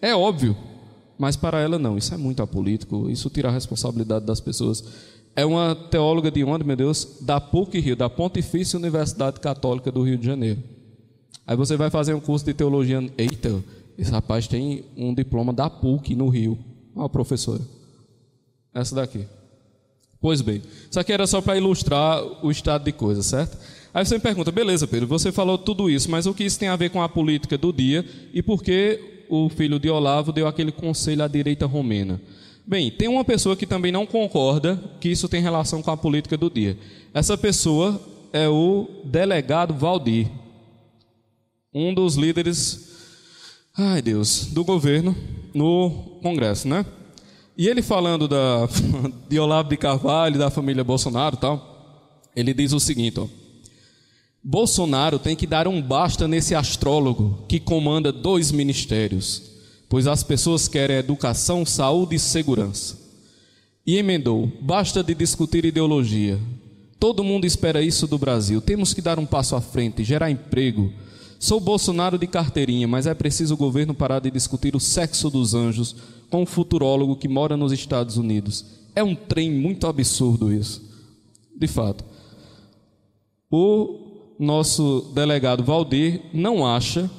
[0.00, 0.56] É óbvio.
[1.18, 4.82] Mas para ela não, isso é muito apolítico, isso tira a responsabilidade das pessoas.
[5.36, 7.18] É uma teóloga de onde, meu Deus?
[7.20, 10.62] Da PUC Rio, da Pontifícia Universidade Católica do Rio de Janeiro.
[11.46, 12.98] Aí você vai fazer um curso de teologia.
[13.16, 13.62] Eita,
[13.96, 16.58] esse rapaz tem um diploma da PUC no Rio.
[16.94, 17.62] Olha a professora.
[18.74, 19.26] Essa daqui.
[20.22, 23.58] Pois bem, isso aqui era só para ilustrar o estado de coisas, certo?
[23.92, 26.68] Aí você me pergunta, beleza, Pedro, você falou tudo isso, mas o que isso tem
[26.68, 30.46] a ver com a política do dia e por que o filho de Olavo deu
[30.46, 32.20] aquele conselho à direita romena?
[32.64, 36.36] Bem, tem uma pessoa que também não concorda que isso tem relação com a política
[36.36, 36.78] do dia.
[37.12, 38.00] Essa pessoa
[38.32, 40.28] é o delegado Valdir,
[41.74, 42.92] um dos líderes,
[43.76, 45.16] ai Deus, do governo
[45.52, 45.90] no
[46.22, 46.86] Congresso, né?
[47.56, 48.68] E ele falando da,
[49.28, 53.26] de Olavo de Carvalho, da família Bolsonaro tal, ele diz o seguinte: ó,
[54.42, 59.42] Bolsonaro tem que dar um basta nesse astrólogo que comanda dois ministérios,
[59.88, 62.98] pois as pessoas querem educação, saúde e segurança.
[63.86, 66.40] E emendou: basta de discutir ideologia.
[66.98, 68.60] Todo mundo espera isso do Brasil.
[68.60, 70.92] Temos que dar um passo à frente, gerar emprego.
[71.38, 75.54] Sou Bolsonaro de carteirinha, mas é preciso o governo parar de discutir o sexo dos
[75.54, 75.96] anjos
[76.32, 78.64] com um futurólogo que mora nos Estados Unidos.
[78.96, 80.82] É um trem muito absurdo isso.
[81.54, 82.02] De fato.
[83.50, 87.10] O nosso delegado Valdir não acha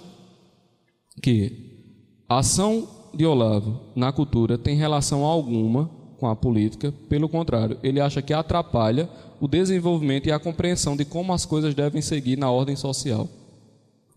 [1.22, 1.94] que
[2.28, 8.00] a ação de Olavo na cultura tem relação alguma com a política, pelo contrário, ele
[8.00, 9.08] acha que atrapalha
[9.40, 13.30] o desenvolvimento e a compreensão de como as coisas devem seguir na ordem social.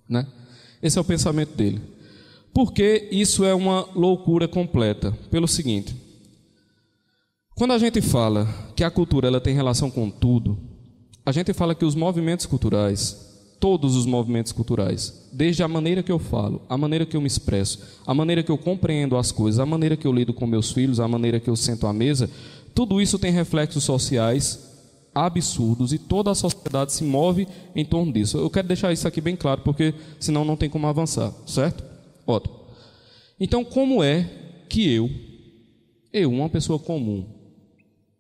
[0.09, 0.27] Né?
[0.81, 1.83] Esse é o pensamento dele.
[2.57, 5.13] Porque isso é uma loucura completa?
[5.31, 5.95] Pelo seguinte:
[7.55, 10.57] quando a gente fala que a cultura ela tem relação com tudo,
[11.27, 16.11] a gente fala que os movimentos culturais, todos os movimentos culturais, desde a maneira que
[16.11, 19.61] eu falo, a maneira que eu me expresso, a maneira que eu compreendo as coisas,
[19.61, 22.31] a maneira que eu lido com meus filhos, a maneira que eu sento à mesa,
[22.75, 24.67] tudo isso tem reflexos sociais
[25.15, 28.39] absurdos e toda a sociedade se move em torno disso.
[28.39, 31.96] Eu quero deixar isso aqui bem claro, porque senão não tem como avançar, certo?
[32.27, 32.57] Ótimo.
[33.39, 34.29] Então, como é
[34.69, 35.11] que eu,
[36.13, 37.25] eu, uma pessoa comum,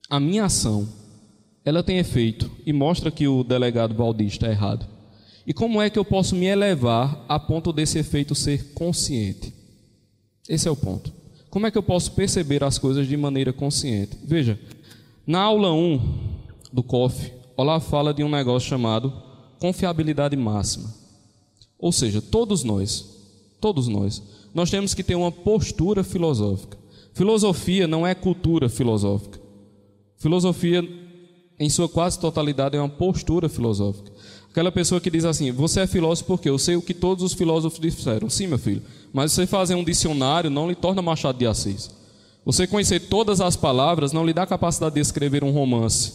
[0.08, 0.88] a minha ação,
[1.64, 4.86] ela tem efeito e mostra que o delegado Valdir está errado?
[5.46, 9.52] E como é que eu posso me elevar a ponto desse efeito ser consciente?
[10.48, 11.12] Esse é o ponto.
[11.50, 14.16] Como é que eu posso perceber as coisas de maneira consciente?
[14.24, 14.58] Veja,
[15.26, 16.00] na aula 1,
[16.72, 19.12] do COF, Olavo fala de um negócio chamado
[19.58, 20.92] confiabilidade máxima.
[21.78, 23.15] Ou seja, todos nós,
[23.66, 24.22] todos nós,
[24.54, 26.78] nós temos que ter uma postura filosófica.
[27.12, 29.40] Filosofia não é cultura filosófica.
[30.16, 30.88] Filosofia,
[31.58, 34.12] em sua quase totalidade, é uma postura filosófica.
[34.48, 37.32] Aquela pessoa que diz assim: Você é filósofo porque eu sei o que todos os
[37.32, 38.30] filósofos disseram.
[38.30, 41.90] Sim, meu filho, mas você fazer um dicionário não lhe torna Machado de Assis.
[42.44, 46.12] Você conhecer todas as palavras não lhe dá capacidade de escrever um romance.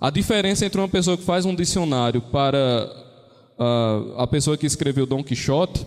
[0.00, 2.88] A diferença entre uma pessoa que faz um dicionário para
[3.58, 5.84] uh, a pessoa que escreveu Dom Quixote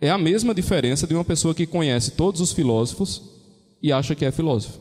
[0.00, 3.22] é a mesma diferença de uma pessoa que conhece todos os filósofos
[3.82, 4.78] e acha que é filósofo.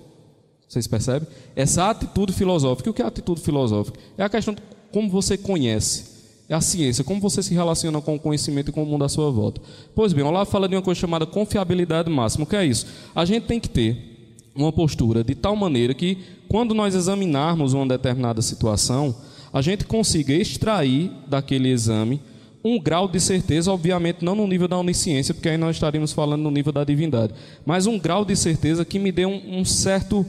[0.68, 1.28] Vocês percebem?
[1.56, 2.90] Essa atitude filosófica.
[2.90, 4.00] O que é atitude filosófica?
[4.18, 6.16] É a questão de como você conhece.
[6.48, 9.10] É a ciência, como você se relaciona com o conhecimento e com o mundo à
[9.10, 9.62] sua volta.
[9.96, 12.44] Pois bem, Olavo fala de uma coisa chamada confiabilidade máxima.
[12.44, 12.86] O que é isso?
[13.16, 14.16] A gente tem que ter
[14.54, 19.16] uma postura de tal maneira que, quando nós examinarmos uma determinada situação,
[19.52, 22.22] a gente consiga extrair daquele exame
[22.66, 26.42] um grau de certeza, obviamente não no nível da onisciência, porque aí nós estaríamos falando
[26.42, 27.32] no nível da divindade,
[27.64, 30.26] mas um grau de certeza que me dê um, um certo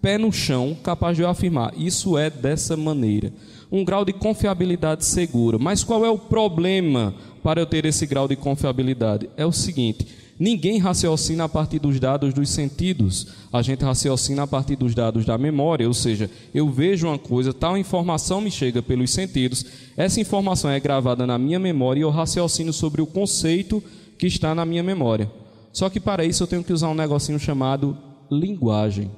[0.00, 3.30] pé no chão capaz de eu afirmar: isso é dessa maneira.
[3.70, 5.58] Um grau de confiabilidade segura.
[5.58, 9.28] Mas qual é o problema para eu ter esse grau de confiabilidade?
[9.36, 10.06] É o seguinte
[10.38, 15.24] Ninguém raciocina a partir dos dados dos sentidos, a gente raciocina a partir dos dados
[15.24, 19.64] da memória, ou seja, eu vejo uma coisa, tal informação me chega pelos sentidos,
[19.96, 23.82] essa informação é gravada na minha memória e eu raciocino sobre o conceito
[24.18, 25.30] que está na minha memória.
[25.72, 27.96] Só que para isso eu tenho que usar um negocinho chamado
[28.30, 29.10] linguagem.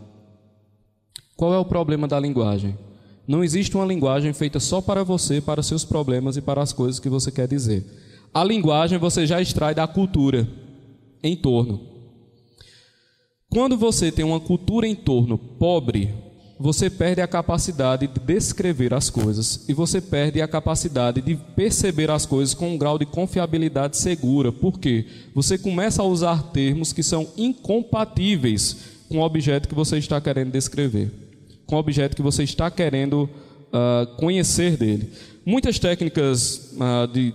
[1.34, 2.76] Qual é o problema da linguagem?
[3.26, 7.00] Não existe uma linguagem feita só para você, para seus problemas e para as coisas
[7.00, 7.84] que você quer dizer.
[8.32, 10.46] A linguagem você já extrai da cultura
[11.22, 11.96] em torno.
[13.48, 16.12] Quando você tem uma cultura em torno pobre,
[16.58, 22.10] você perde a capacidade de descrever as coisas e você perde a capacidade de perceber
[22.10, 24.50] as coisas com um grau de confiabilidade segura.
[24.50, 25.06] Por quê?
[25.34, 28.76] Você começa a usar termos que são incompatíveis
[29.08, 31.10] com o objeto que você está querendo descrever,
[31.66, 35.10] com o objeto que você está querendo uh, conhecer dele.
[35.44, 37.34] Muitas técnicas uh, de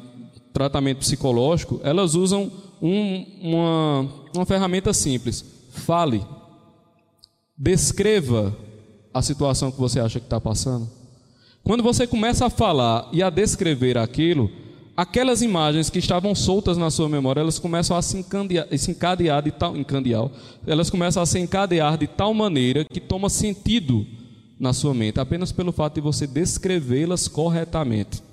[0.51, 5.45] tratamento psicológico, elas usam um, uma, uma ferramenta simples.
[5.71, 6.25] Fale.
[7.57, 8.55] Descreva
[9.13, 10.89] a situação que você acha que está passando.
[11.63, 14.49] Quando você começa a falar e a descrever aquilo,
[14.97, 19.43] aquelas imagens que estavam soltas na sua memória, elas começam a se encadear, se encadear
[19.43, 20.27] de tal, encadear,
[20.65, 24.07] elas começam a se encadear de tal maneira que toma sentido
[24.59, 28.23] na sua mente, apenas pelo fato de você descrevê-las corretamente.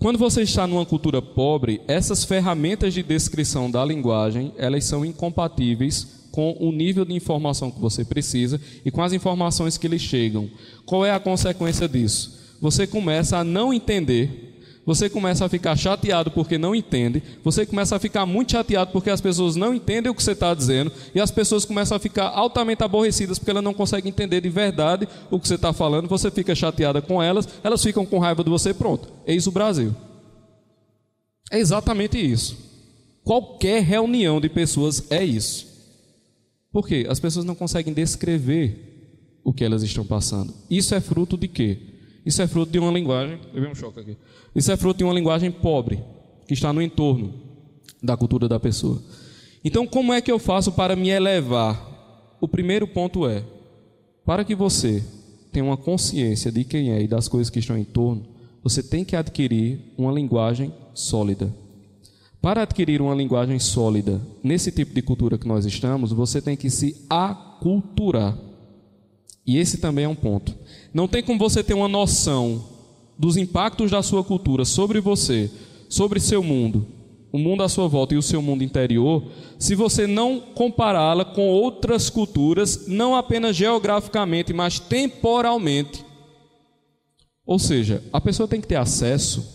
[0.00, 6.28] Quando você está numa cultura pobre, essas ferramentas de descrição da linguagem, elas são incompatíveis
[6.30, 10.48] com o nível de informação que você precisa e com as informações que lhe chegam.
[10.86, 12.38] Qual é a consequência disso?
[12.60, 14.47] Você começa a não entender
[14.88, 19.10] você começa a ficar chateado porque não entende, você começa a ficar muito chateado porque
[19.10, 22.28] as pessoas não entendem o que você está dizendo, e as pessoas começam a ficar
[22.28, 26.30] altamente aborrecidas porque elas não conseguem entender de verdade o que você está falando, você
[26.30, 29.10] fica chateada com elas, elas ficam com raiva de você, pronto.
[29.26, 29.94] Eis o Brasil.
[31.50, 32.56] É exatamente isso.
[33.22, 35.66] Qualquer reunião de pessoas é isso.
[36.72, 37.06] Por quê?
[37.10, 40.54] As pessoas não conseguem descrever o que elas estão passando.
[40.70, 41.78] Isso é fruto de quê?
[42.28, 43.38] Isso é fruto de uma linguagem.
[43.54, 44.14] Eu um choque aqui.
[44.54, 45.98] Isso é fruto de uma linguagem pobre,
[46.46, 47.32] que está no entorno
[48.02, 49.02] da cultura da pessoa.
[49.64, 52.36] Então, como é que eu faço para me elevar?
[52.38, 53.42] O primeiro ponto é:
[54.26, 55.02] para que você
[55.50, 58.26] tenha uma consciência de quem é e das coisas que estão em torno,
[58.62, 61.50] você tem que adquirir uma linguagem sólida.
[62.42, 66.68] Para adquirir uma linguagem sólida nesse tipo de cultura que nós estamos, você tem que
[66.68, 68.36] se aculturar.
[69.48, 70.54] E esse também é um ponto.
[70.92, 72.62] Não tem como você ter uma noção
[73.18, 75.50] dos impactos da sua cultura sobre você,
[75.88, 76.86] sobre seu mundo,
[77.32, 79.24] o mundo à sua volta e o seu mundo interior,
[79.58, 86.04] se você não compará-la com outras culturas, não apenas geograficamente, mas temporalmente.
[87.46, 89.48] Ou seja, a pessoa tem que ter acesso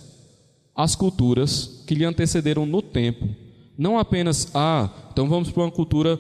[0.75, 3.29] às culturas que lhe antecederam no tempo.
[3.77, 6.19] Não apenas, ah, então vamos para uma cultura,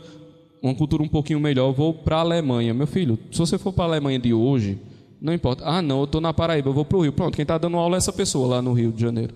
[0.63, 2.73] uma cultura um pouquinho melhor, vou para a Alemanha.
[2.73, 4.79] Meu filho, se você for para a Alemanha de hoje,
[5.21, 5.65] não importa.
[5.65, 7.11] Ah, não, eu estou na Paraíba, eu vou para o Rio.
[7.11, 9.35] Pronto, quem está dando aula é essa pessoa lá no Rio de Janeiro.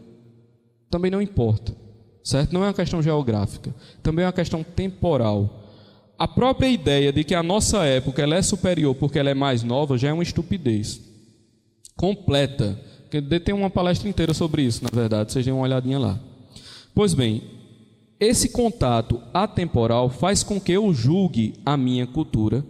[0.90, 1.76] Também não importa,
[2.24, 2.54] certo?
[2.54, 5.66] Não é uma questão geográfica, também é uma questão temporal.
[6.18, 9.64] A própria ideia de que a nossa época ela é superior porque ela é mais
[9.64, 11.02] nova já é uma estupidez
[11.96, 12.80] completa.
[13.44, 16.20] Tem uma palestra inteira sobre isso, na verdade, vocês dêem uma olhadinha lá.
[16.96, 17.44] Pois bem,
[18.20, 22.66] esse contato atemporal faz com que eu julgue a minha cultura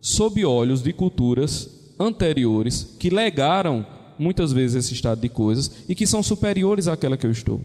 [0.00, 3.86] sob olhos de culturas anteriores que legaram
[4.18, 7.60] muitas vezes esse estado de coisas e que são superiores àquela que eu estou.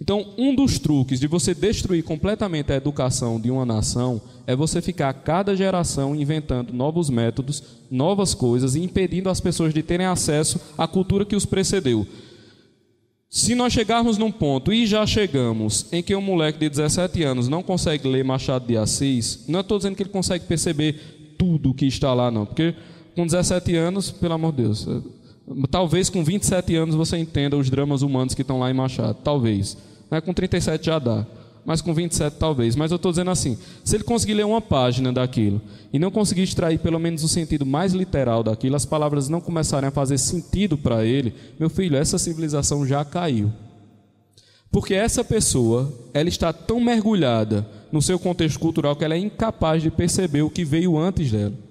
[0.00, 4.80] Então, um dos truques de você destruir completamente a educação de uma nação é você
[4.80, 10.60] ficar cada geração inventando novos métodos, novas coisas e impedindo as pessoas de terem acesso
[10.76, 12.06] à cultura que os precedeu.
[13.30, 17.46] Se nós chegarmos num ponto, e já chegamos, em que um moleque de 17 anos
[17.46, 21.84] não consegue ler Machado de Assis, não estou dizendo que ele consegue perceber tudo que
[21.84, 22.74] está lá, não, porque
[23.14, 24.88] com 17 anos, pelo amor de Deus,
[25.70, 29.76] talvez com 27 anos você entenda os dramas humanos que estão lá em Machado, talvez.
[30.10, 30.22] Né?
[30.22, 31.26] Com 37 já dá,
[31.68, 32.74] mas com 27 talvez.
[32.74, 35.60] Mas eu estou dizendo assim: se ele conseguir ler uma página daquilo
[35.92, 39.86] e não conseguir extrair pelo menos o sentido mais literal daquilo, as palavras não começarem
[39.86, 43.52] a fazer sentido para ele, meu filho, essa civilização já caiu.
[44.70, 49.82] Porque essa pessoa, ela está tão mergulhada no seu contexto cultural que ela é incapaz
[49.82, 51.67] de perceber o que veio antes dela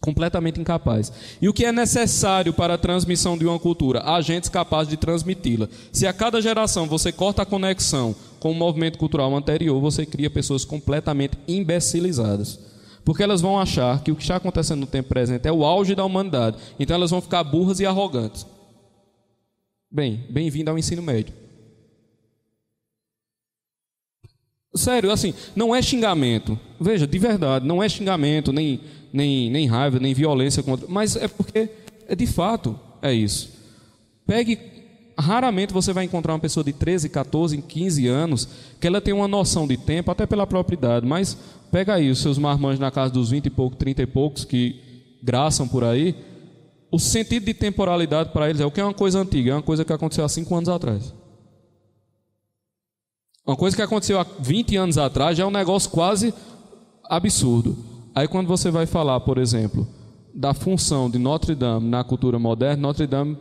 [0.00, 1.12] completamente incapaz.
[1.40, 4.02] E o que é necessário para a transmissão de uma cultura?
[4.02, 5.68] Agentes capazes de transmiti-la.
[5.92, 10.30] Se a cada geração você corta a conexão com o movimento cultural anterior, você cria
[10.30, 12.58] pessoas completamente imbecilizadas.
[13.04, 15.94] Porque elas vão achar que o que está acontecendo no tempo presente é o auge
[15.94, 16.58] da humanidade.
[16.78, 18.46] Então elas vão ficar burras e arrogantes.
[19.90, 21.47] Bem, bem-vindo ao ensino médio.
[24.78, 26.58] Sério, assim, não é xingamento.
[26.80, 28.80] Veja, de verdade, não é xingamento, nem
[29.12, 30.86] nem, nem raiva, nem violência contra.
[30.88, 31.68] Mas é porque,
[32.06, 33.50] é, de fato, é isso.
[34.26, 34.58] Pegue.
[35.20, 38.48] Raramente você vai encontrar uma pessoa de 13, 14, 15 anos
[38.80, 41.36] que ela tem uma noção de tempo, até pela própria idade, mas
[41.72, 44.76] pega aí os seus marmanjos na casa dos 20 e poucos, 30 e poucos que
[45.20, 46.14] graçam por aí.
[46.88, 49.62] O sentido de temporalidade para eles é o que é uma coisa antiga, é uma
[49.62, 51.12] coisa que aconteceu há 5 anos atrás.
[53.48, 56.34] Uma coisa que aconteceu há 20 anos atrás já é um negócio quase
[57.08, 57.78] absurdo.
[58.14, 59.88] Aí quando você vai falar, por exemplo,
[60.34, 63.38] da função de Notre Dame na cultura moderna, Notre Dame,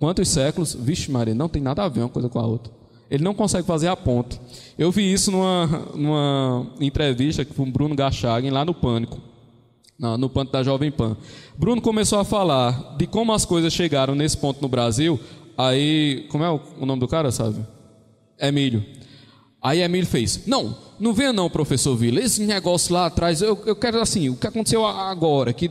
[0.00, 0.74] quantos séculos?
[0.74, 2.72] Vixe Maria, não tem nada a ver uma coisa com a outra.
[3.08, 4.40] Ele não consegue fazer a ponte.
[4.76, 9.20] Eu vi isso numa, numa entrevista com o Bruno Gachagin lá no Pânico,
[9.96, 11.16] no, no Pânico da Jovem Pan.
[11.56, 15.20] Bruno começou a falar de como as coisas chegaram nesse ponto no Brasil.
[15.56, 17.64] Aí, como é o, o nome do cara, sabe?
[18.36, 18.84] Emílio.
[19.64, 22.20] Aí Emílio fez: Não, não venha não, professor Vila.
[22.20, 25.54] Esse negócio lá atrás, eu, eu quero assim, o que aconteceu agora?
[25.54, 25.70] Que.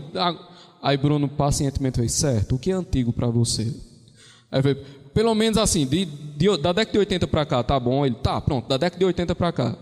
[0.81, 3.71] Aí Bruno pacientemente fez: Certo, o que é antigo para você?
[4.51, 4.77] Aí fez,
[5.13, 8.03] pelo menos assim, de, de, da década de 80 para cá, tá bom?
[8.03, 9.77] Ele, tá, pronto, da década de 80 para cá.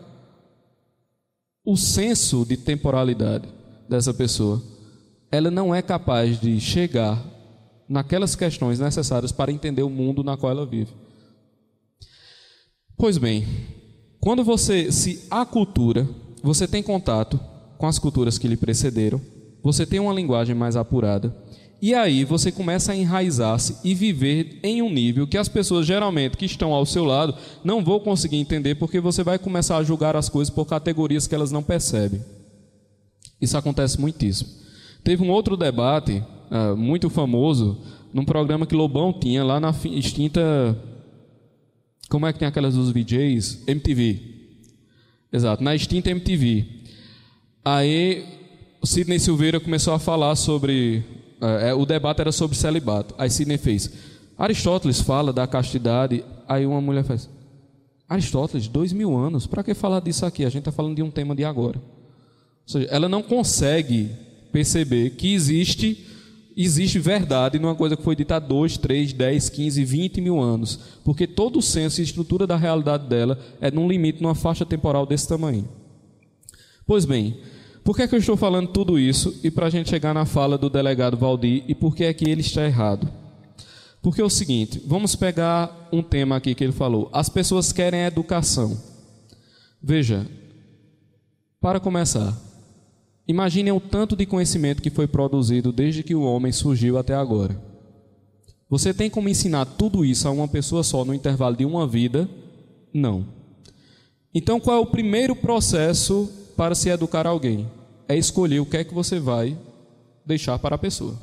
[1.64, 3.48] O senso de temporalidade
[3.88, 4.62] dessa pessoa,
[5.32, 7.24] ela não é capaz de chegar
[7.88, 10.92] naquelas questões necessárias para entender o mundo na qual ela vive.
[12.98, 13.48] Pois bem,
[14.22, 16.08] quando você se acultura,
[16.44, 17.40] você tem contato
[17.78, 19.20] com as culturas que lhe precederam,
[19.64, 21.36] você tem uma linguagem mais apurada,
[21.82, 26.38] e aí você começa a enraizar-se e viver em um nível que as pessoas geralmente
[26.38, 30.16] que estão ao seu lado não vão conseguir entender, porque você vai começar a julgar
[30.16, 32.22] as coisas por categorias que elas não percebem.
[33.42, 34.52] Isso acontece muitíssimo.
[35.04, 37.80] Teve um outro debate uh, muito famoso
[38.14, 40.78] num programa que Lobão tinha lá na extinta
[42.12, 43.64] como é que tem aquelas dos VJs?
[43.66, 44.20] MTV.
[45.32, 46.66] Exato, na extinta MTV.
[47.64, 48.26] Aí
[48.82, 51.06] o Sidney Silveira começou a falar sobre.
[51.40, 53.16] É, o debate era sobre celibato.
[53.18, 53.90] Aí Sidney fez.
[54.38, 56.22] Aristóteles fala da castidade.
[56.50, 57.30] Aí uma mulher faz.
[58.10, 59.48] Aristóteles, dois mil anos.
[59.48, 60.44] Para que falar disso aqui?
[60.44, 61.80] A gente está falando de um tema de agora.
[61.80, 64.12] Ou seja, ela não consegue
[64.52, 66.06] perceber que existe
[66.56, 70.80] existe verdade numa coisa que foi dita há 2, 3, 10, 15, 20 mil anos.
[71.04, 75.06] Porque todo o senso e estrutura da realidade dela é num limite, numa faixa temporal
[75.06, 75.68] desse tamanho.
[76.86, 77.38] Pois bem,
[77.84, 80.26] Por que, é que eu estou falando tudo isso e para a gente chegar na
[80.26, 83.10] fala do delegado Valdir e por que é que ele está errado?
[84.02, 87.10] Porque é o seguinte, vamos pegar um tema aqui que ele falou.
[87.12, 88.80] As pessoas querem educação.
[89.82, 90.28] Veja,
[91.60, 92.38] para começar,
[93.32, 97.60] imaginem o tanto de conhecimento que foi produzido desde que o homem surgiu até agora.
[98.70, 102.30] Você tem como ensinar tudo isso a uma pessoa só no intervalo de uma vida?
[102.94, 103.26] Não.
[104.34, 107.68] Então, qual é o primeiro processo para se educar alguém?
[108.08, 109.58] É escolher o que é que você vai
[110.26, 111.18] deixar para a pessoa.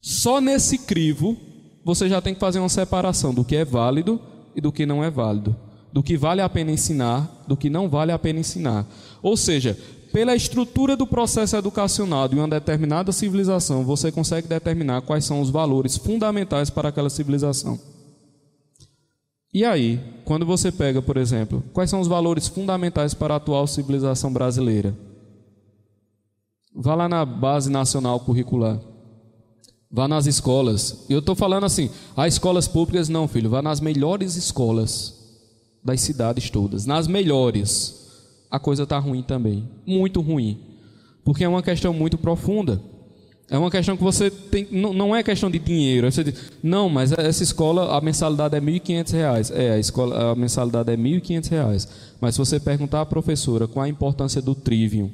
[0.00, 1.36] Só nesse crivo
[1.84, 4.20] você já tem que fazer uma separação do que é válido
[4.54, 5.56] e do que não é válido,
[5.92, 8.86] do que vale a pena ensinar, do que não vale a pena ensinar.
[9.22, 9.76] Ou seja,
[10.16, 15.50] pela estrutura do processo educacional de uma determinada civilização, você consegue determinar quais são os
[15.50, 17.78] valores fundamentais para aquela civilização.
[19.52, 23.66] E aí, quando você pega, por exemplo, quais são os valores fundamentais para a atual
[23.66, 24.96] civilização brasileira?
[26.74, 28.80] Vá lá na base nacional curricular.
[29.90, 31.04] Vá nas escolas.
[31.10, 33.50] Eu estou falando assim, as escolas públicas não, filho.
[33.50, 35.14] Vá nas melhores escolas
[35.84, 36.86] das cidades todas.
[36.86, 38.05] Nas melhores.
[38.56, 39.68] A coisa está ruim também.
[39.86, 40.58] Muito ruim.
[41.22, 42.80] Porque é uma questão muito profunda.
[43.50, 44.66] É uma questão que você tem.
[44.72, 46.10] Não, não é questão de dinheiro.
[46.10, 49.54] Você diz, não, mas essa escola, a mensalidade é R$ 1.500.
[49.54, 51.86] É, a, escola, a mensalidade é R$ 1.500.
[52.18, 55.10] Mas se você perguntar à professora qual a importância do trivium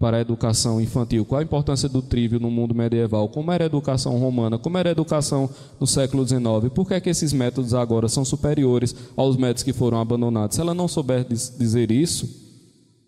[0.00, 3.66] para a educação infantil, qual a importância do trivium no mundo medieval, como era a
[3.66, 5.48] educação romana, como era a educação
[5.78, 9.72] no século XIX, por que, é que esses métodos agora são superiores aos métodos que
[9.72, 10.56] foram abandonados.
[10.56, 12.43] Se ela não souber dizer isso,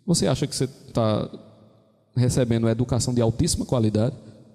[0.07, 1.29] você acha que você está
[2.17, 4.15] recebendo educação de altíssima qualidade?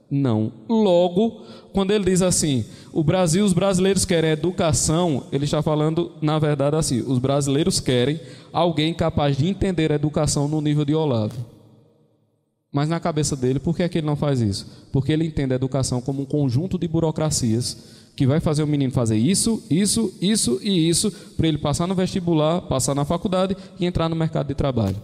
[0.09, 0.51] Não.
[0.67, 1.41] Logo,
[1.71, 6.75] quando ele diz assim, o Brasil, os brasileiros querem educação, ele está falando, na verdade,
[6.75, 8.19] assim: os brasileiros querem
[8.51, 11.45] alguém capaz de entender a educação no nível de Olavo.
[12.73, 14.87] Mas na cabeça dele, por que, é que ele não faz isso?
[14.91, 18.91] Porque ele entende a educação como um conjunto de burocracias que vai fazer o menino
[18.91, 23.85] fazer isso, isso, isso e isso para ele passar no vestibular, passar na faculdade e
[23.85, 24.97] entrar no mercado de trabalho.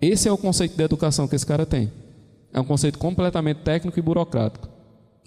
[0.00, 1.92] Esse é o conceito de educação que esse cara tem.
[2.52, 4.68] É um conceito completamente técnico e burocrático.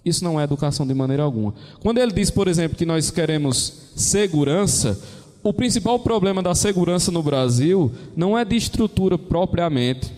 [0.04, 1.54] Isso não é educação de maneira alguma.
[1.80, 5.00] Quando ele diz, por exemplo, que nós queremos segurança,
[5.44, 10.12] o principal problema da segurança no Brasil não é de estrutura propriamente,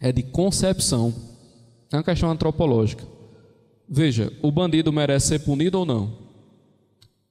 [0.00, 1.14] é de concepção.
[1.92, 3.04] É uma questão antropológica.
[3.88, 6.22] Veja, o bandido merece ser punido ou não?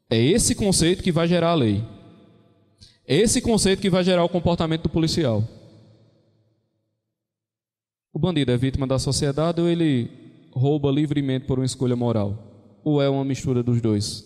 [0.09, 1.83] É esse conceito que vai gerar a lei.
[3.07, 5.43] É esse conceito que vai gerar o comportamento do policial.
[8.13, 10.11] O bandido é vítima da sociedade ou ele
[10.51, 12.79] rouba livremente por uma escolha moral?
[12.83, 14.25] Ou é uma mistura dos dois?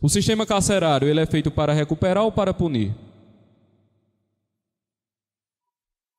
[0.00, 2.92] O sistema carcerário ele é feito para recuperar ou para punir?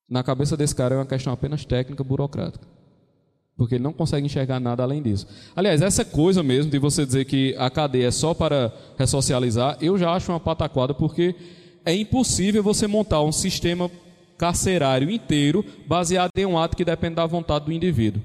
[0.07, 2.65] Na cabeça desse cara é uma questão apenas técnica, burocrática.
[3.57, 5.27] Porque ele não consegue enxergar nada além disso.
[5.55, 9.97] Aliás, essa coisa mesmo de você dizer que a cadeia é só para ressocializar, eu
[9.97, 11.35] já acho uma pataquada, porque
[11.85, 13.91] é impossível você montar um sistema
[14.37, 18.21] carcerário inteiro baseado em um ato que depende da vontade do indivíduo.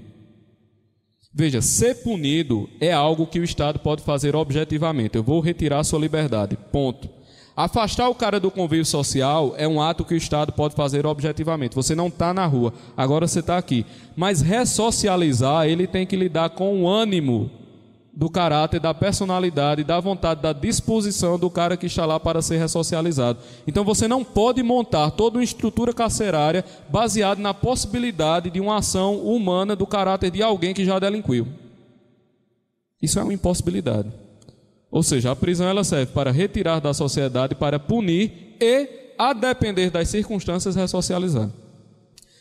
[1.32, 5.16] Veja, ser punido é algo que o Estado pode fazer objetivamente.
[5.16, 6.56] Eu vou retirar sua liberdade.
[6.72, 7.08] Ponto.
[7.54, 11.74] Afastar o cara do convívio social é um ato que o Estado pode fazer objetivamente.
[11.74, 13.84] Você não está na rua, agora você está aqui.
[14.16, 17.50] Mas ressocializar, ele tem que lidar com o ânimo
[18.18, 22.56] do caráter, da personalidade, da vontade, da disposição do cara que está lá para ser
[22.56, 23.38] ressocializado.
[23.64, 29.18] Então você não pode montar toda uma estrutura carcerária baseada na possibilidade de uma ação
[29.18, 31.46] humana do caráter de alguém que já delinquiu.
[33.00, 34.08] Isso é uma impossibilidade.
[34.90, 39.90] Ou seja, a prisão ela serve para retirar da sociedade, para punir e, a depender
[39.90, 41.48] das circunstâncias, ressocializar.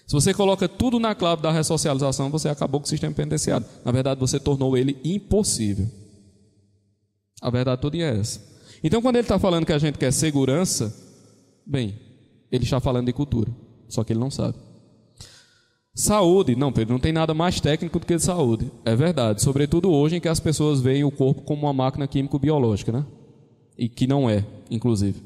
[0.07, 3.67] Se você coloca tudo na clave da ressocialização, você acabou com o sistema penitenciário.
[3.83, 5.85] Na verdade, você tornou ele impossível.
[7.41, 8.41] A verdade toda é essa.
[8.81, 10.95] Então, quando ele está falando que a gente quer segurança,
[11.65, 11.99] bem,
[12.49, 13.51] ele está falando de cultura,
[13.89, 14.57] só que ele não sabe.
[15.93, 18.71] Saúde, não, Pedro, não tem nada mais técnico do que saúde.
[18.85, 22.93] É verdade, sobretudo hoje em que as pessoas veem o corpo como uma máquina químico-biológica,
[22.93, 23.05] né?
[23.77, 25.21] E que não é, inclusive.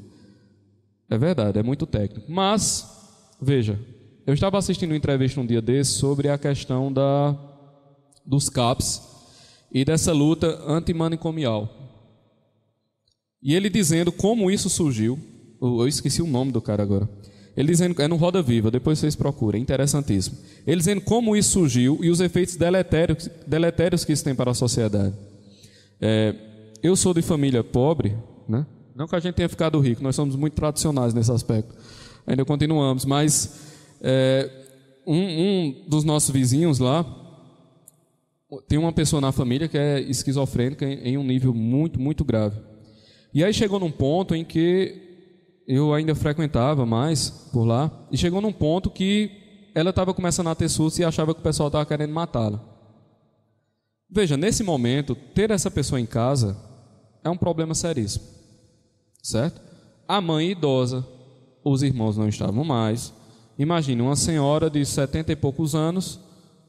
[1.08, 2.32] É verdade, é muito técnico.
[2.32, 2.88] Mas,
[3.40, 3.78] veja,
[4.26, 7.36] eu estava assistindo uma entrevista um dia desse sobre a questão da,
[8.24, 9.02] dos CAPs
[9.70, 11.68] e dessa luta antimanicomial.
[13.42, 15.18] E ele dizendo como isso surgiu.
[15.60, 17.08] Eu esqueci o nome do cara agora.
[17.56, 20.38] Ele dizendo, é no Roda Viva, depois vocês procurem, é interessantíssimo.
[20.66, 24.54] Ele dizendo como isso surgiu e os efeitos deletérios, deletérios que isso tem para a
[24.54, 25.14] sociedade.
[26.00, 26.34] É,
[26.82, 28.16] eu sou de família pobre,
[28.48, 28.66] né?
[28.94, 31.74] não que a gente tenha ficado rico, nós somos muito tradicionais nesse aspecto,
[32.26, 33.71] ainda continuamos, mas
[34.02, 34.50] é,
[35.06, 37.06] um, um dos nossos vizinhos lá
[38.68, 42.60] tem uma pessoa na família que é esquizofrênica em, em um nível muito, muito grave.
[43.32, 45.10] E aí chegou num ponto em que
[45.66, 49.30] eu ainda frequentava mais por lá, e chegou num ponto que
[49.74, 52.60] ela estava começando a ter susto e achava que o pessoal estava querendo matá-la.
[54.10, 56.56] Veja, nesse momento, ter essa pessoa em casa
[57.24, 58.24] é um problema seríssimo,
[59.22, 59.62] certo?
[60.06, 61.06] A mãe idosa,
[61.64, 63.14] os irmãos não estavam mais.
[63.58, 66.18] Imagine uma senhora de setenta e poucos anos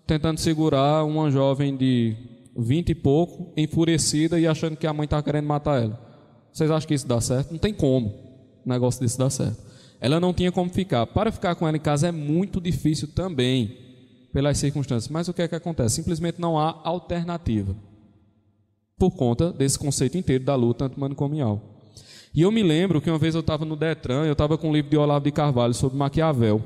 [0.05, 2.15] tentando segurar uma jovem de
[2.55, 5.99] vinte e pouco, enfurecida e achando que a mãe está querendo matar ela.
[6.51, 7.51] Vocês acham que isso dá certo?
[7.51, 8.09] Não tem como
[8.65, 9.57] um negócio desse dar certo.
[9.99, 11.07] Ela não tinha como ficar.
[11.07, 13.77] Para ficar com ela em casa é muito difícil também,
[14.33, 15.09] pelas circunstâncias.
[15.09, 15.95] Mas o que é que acontece?
[15.95, 17.75] Simplesmente não há alternativa.
[18.97, 21.72] Por conta desse conceito inteiro da luta antimanicomial.
[22.35, 24.73] E eu me lembro que uma vez eu estava no Detran, eu estava com um
[24.73, 26.61] livro de Olavo de Carvalho sobre Maquiavel.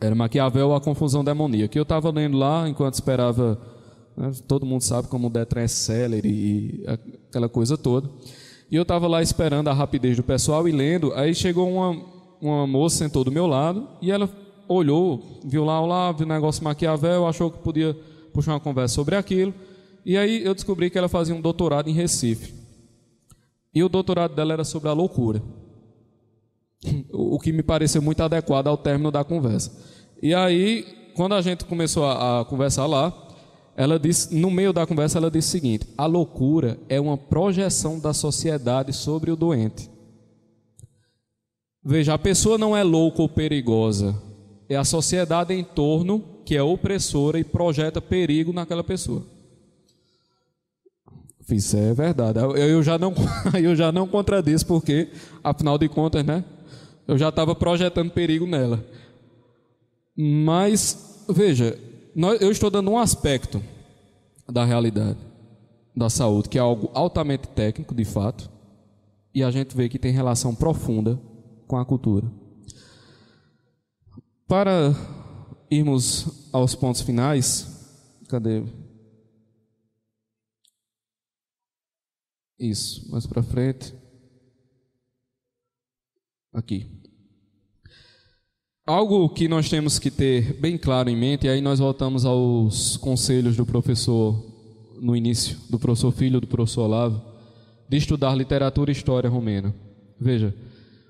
[0.00, 1.78] Era Maquiavel, a confusão demoníaca.
[1.78, 3.60] Eu estava lendo lá enquanto esperava.
[4.16, 6.84] Né, todo mundo sabe como o Detran é celery e
[7.28, 8.08] aquela coisa toda.
[8.70, 11.12] E eu estava lá esperando a rapidez do pessoal e lendo.
[11.12, 12.02] Aí chegou uma,
[12.40, 14.30] uma moça, sentou do meu lado e ela
[14.66, 17.94] olhou, viu lá, lá, viu o negócio Maquiavel, achou que podia
[18.32, 19.52] puxar uma conversa sobre aquilo.
[20.04, 22.57] E aí eu descobri que ela fazia um doutorado em Recife.
[23.78, 25.40] E o doutorado dela era sobre a loucura.
[27.12, 29.70] O que me pareceu muito adequado ao término da conversa.
[30.20, 33.16] E aí, quando a gente começou a, a conversar lá,
[33.76, 38.00] ela disse, no meio da conversa, ela disse o seguinte: a loucura é uma projeção
[38.00, 39.88] da sociedade sobre o doente.
[41.84, 44.20] Veja, a pessoa não é louca ou perigosa,
[44.68, 49.37] é a sociedade em torno que é opressora e projeta perigo naquela pessoa.
[51.50, 52.38] Isso é verdade.
[52.38, 53.14] Eu já não,
[53.60, 55.08] eu já não contradizo, porque,
[55.42, 56.44] afinal de contas, né?
[57.06, 58.84] Eu já estava projetando perigo nela.
[60.14, 61.78] Mas, veja,
[62.40, 63.62] eu estou dando um aspecto
[64.50, 65.18] da realidade
[65.96, 68.50] da saúde, que é algo altamente técnico, de fato,
[69.34, 71.20] e a gente vê que tem relação profunda
[71.66, 72.26] com a cultura.
[74.46, 74.94] Para
[75.70, 77.66] irmos aos pontos finais,
[78.28, 78.62] cadê?
[82.58, 83.94] Isso, mais para frente.
[86.52, 86.86] Aqui.
[88.84, 92.96] Algo que nós temos que ter bem claro em mente, e aí nós voltamos aos
[92.96, 94.42] conselhos do professor
[95.00, 97.22] no início, do professor Filho, do professor Olavo,
[97.88, 99.74] de estudar literatura e história romena.
[100.18, 100.54] Veja,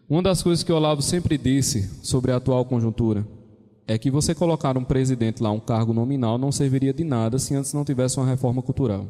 [0.08, 3.26] uma das coisas que Olavo sempre disse sobre a atual conjuntura
[3.86, 7.54] é que você colocar um presidente lá, um cargo nominal, não serviria de nada se
[7.54, 9.06] antes não tivesse uma reforma cultural.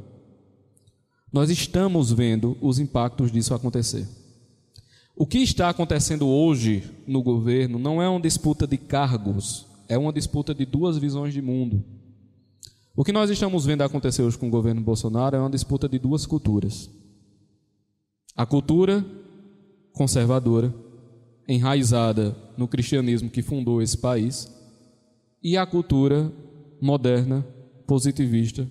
[1.33, 4.07] Nós estamos vendo os impactos disso acontecer.
[5.15, 10.13] O que está acontecendo hoje no governo não é uma disputa de cargos, é uma
[10.13, 11.85] disputa de duas visões de mundo.
[12.95, 15.99] O que nós estamos vendo acontecer hoje com o governo Bolsonaro é uma disputa de
[15.99, 16.89] duas culturas.
[18.35, 19.05] A cultura
[19.93, 20.73] conservadora,
[21.49, 24.49] enraizada no cristianismo que fundou esse país,
[25.43, 26.33] e a cultura
[26.81, 27.45] moderna,
[27.87, 28.71] positivista,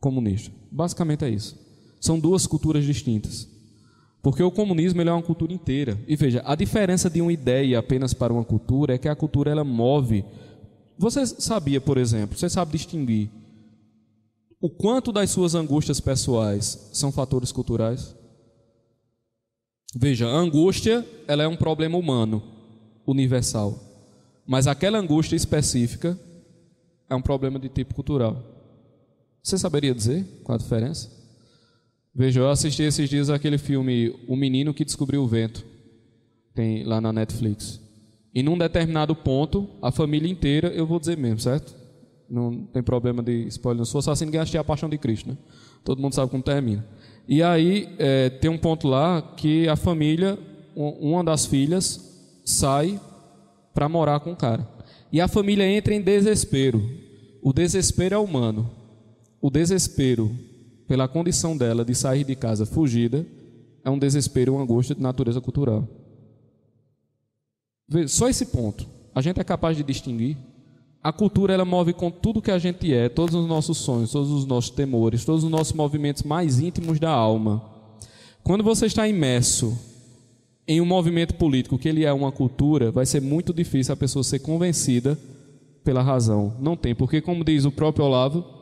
[0.00, 0.52] comunista.
[0.70, 1.69] Basicamente é isso.
[2.00, 3.48] São duas culturas distintas.
[4.22, 5.98] Porque o comunismo é uma cultura inteira.
[6.08, 9.50] E veja, a diferença de uma ideia apenas para uma cultura é que a cultura
[9.50, 10.24] ela move.
[10.98, 13.30] Você sabia, por exemplo, você sabe distinguir
[14.60, 18.14] o quanto das suas angústias pessoais são fatores culturais?
[19.96, 22.42] Veja, a angústia ela é um problema humano,
[23.06, 23.78] universal.
[24.46, 26.18] Mas aquela angústia específica
[27.08, 28.44] é um problema de tipo cultural.
[29.42, 31.10] Você saberia dizer qual a diferença?
[32.20, 35.64] Veja, eu assisti esses dias aquele filme O Menino que Descobriu o Vento.
[36.54, 37.80] Tem lá na Netflix.
[38.34, 41.74] E num determinado ponto, a família inteira, eu vou dizer mesmo, certo?
[42.28, 43.78] Não tem problema de spoiler.
[43.78, 45.38] Não sou assassino que assistir a paixão de Cristo, né?
[45.82, 46.86] Todo mundo sabe como termina.
[47.26, 50.38] E aí é, tem um ponto lá que a família,
[50.76, 53.00] uma das filhas, sai
[53.72, 54.68] para morar com o cara.
[55.10, 56.86] E a família entra em desespero.
[57.40, 58.70] O desespero é humano.
[59.40, 60.49] O desespero
[60.90, 63.24] pela condição dela de sair de casa fugida,
[63.84, 65.86] é um desespero, uma angústia de natureza cultural.
[68.08, 70.36] Só esse ponto, a gente é capaz de distinguir.
[71.00, 74.32] A cultura ela move com tudo que a gente é, todos os nossos sonhos, todos
[74.32, 77.62] os nossos temores, todos os nossos movimentos mais íntimos da alma.
[78.42, 79.78] Quando você está imerso
[80.66, 84.24] em um movimento político que ele é uma cultura, vai ser muito difícil a pessoa
[84.24, 85.16] ser convencida
[85.84, 86.56] pela razão.
[86.58, 88.58] Não tem, porque como diz o próprio Olavo,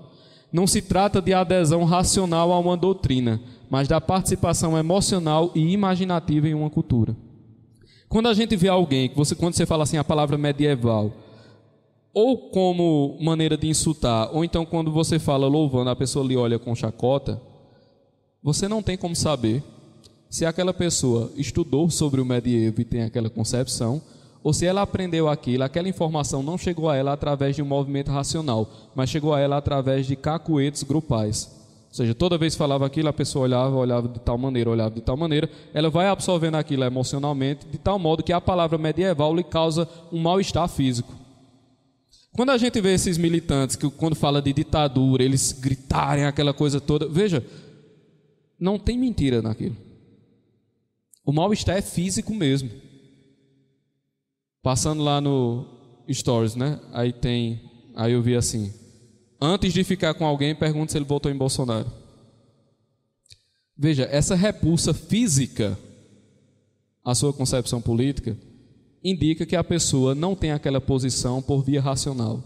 [0.53, 3.41] não se trata de adesão racional a uma doutrina,
[3.71, 7.15] mas da participação emocional e imaginativa em uma cultura.
[8.09, 11.13] Quando a gente vê alguém, você, quando você fala assim a palavra medieval,
[12.15, 16.59] ou como maneira de insultar, ou então quando você fala louvando, a pessoa lhe olha
[16.59, 17.41] com chacota,
[18.43, 19.63] você não tem como saber
[20.31, 24.01] se aquela pessoa estudou sobre o medievo e tem aquela concepção,
[24.43, 28.11] ou se ela aprendeu aquilo, aquela informação não chegou a ela através de um movimento
[28.11, 31.59] racional, mas chegou a ela através de cacuetes grupais.
[31.89, 34.95] Ou seja, toda vez que falava aquilo, a pessoa olhava, olhava de tal maneira, olhava
[34.95, 39.35] de tal maneira, ela vai absorvendo aquilo emocionalmente, de tal modo que a palavra medieval
[39.35, 41.15] lhe causa um mal-estar físico.
[42.33, 46.81] Quando a gente vê esses militantes que, quando fala de ditadura, eles gritarem aquela coisa
[46.81, 47.45] toda, veja,
[48.61, 49.77] não tem mentira naquilo.
[51.25, 52.71] O mal-estar é físico mesmo.
[54.69, 55.65] Passando lá no
[56.13, 56.79] Stories, né?
[56.93, 57.59] Aí tem.
[57.97, 58.71] Aí eu vi assim:
[59.41, 61.91] antes de ficar com alguém, pergunte se ele votou em Bolsonaro.
[63.75, 65.79] Veja, essa repulsa física
[67.03, 68.37] à sua concepção política
[69.03, 72.45] indica que a pessoa não tem aquela posição por via racional.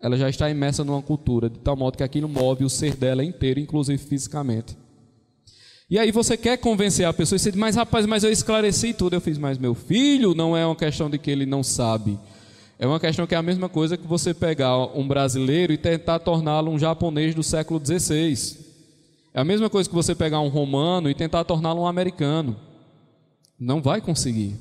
[0.00, 3.24] Ela já está imersa numa cultura, de tal modo que aquilo move o ser dela
[3.24, 4.76] inteiro, inclusive fisicamente.
[5.90, 8.92] E aí você quer convencer a pessoa e você diz, mas rapaz, mas eu esclareci
[8.92, 9.14] tudo.
[9.14, 12.18] Eu fiz, mas meu filho não é uma questão de que ele não sabe.
[12.78, 16.18] É uma questão que é a mesma coisa que você pegar um brasileiro e tentar
[16.18, 18.58] torná-lo um japonês do século XVI.
[19.32, 22.54] É a mesma coisa que você pegar um romano e tentar torná-lo um americano.
[23.58, 24.56] Não vai conseguir.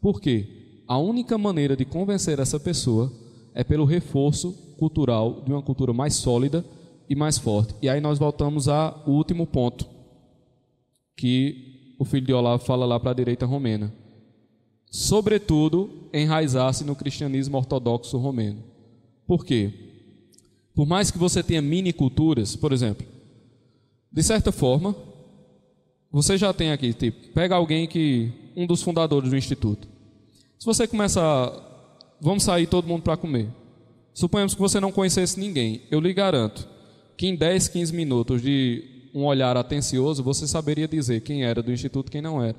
[0.00, 0.46] Por quê?
[0.86, 3.12] A única maneira de convencer essa pessoa
[3.54, 6.64] é pelo reforço cultural de uma cultura mais sólida
[7.08, 7.74] e mais forte.
[7.82, 9.99] E aí nós voltamos ao último ponto
[11.20, 13.92] que o filho de Olavo fala lá para a direita romena.
[14.90, 18.64] Sobretudo, enraizar-se no cristianismo ortodoxo romeno.
[19.26, 19.70] Por quê?
[20.74, 23.06] Por mais que você tenha mini culturas, por exemplo,
[24.10, 24.96] de certa forma,
[26.10, 29.86] você já tem aqui, tipo, pega alguém que um dos fundadores do instituto.
[30.58, 31.52] Se você começar,
[32.18, 33.48] vamos sair todo mundo para comer.
[34.14, 35.82] Suponhamos que você não conhecesse ninguém.
[35.90, 36.66] Eu lhe garanto
[37.14, 41.72] que em 10, 15 minutos de um olhar atencioso, você saberia dizer quem era do
[41.72, 42.56] instituto e quem não era.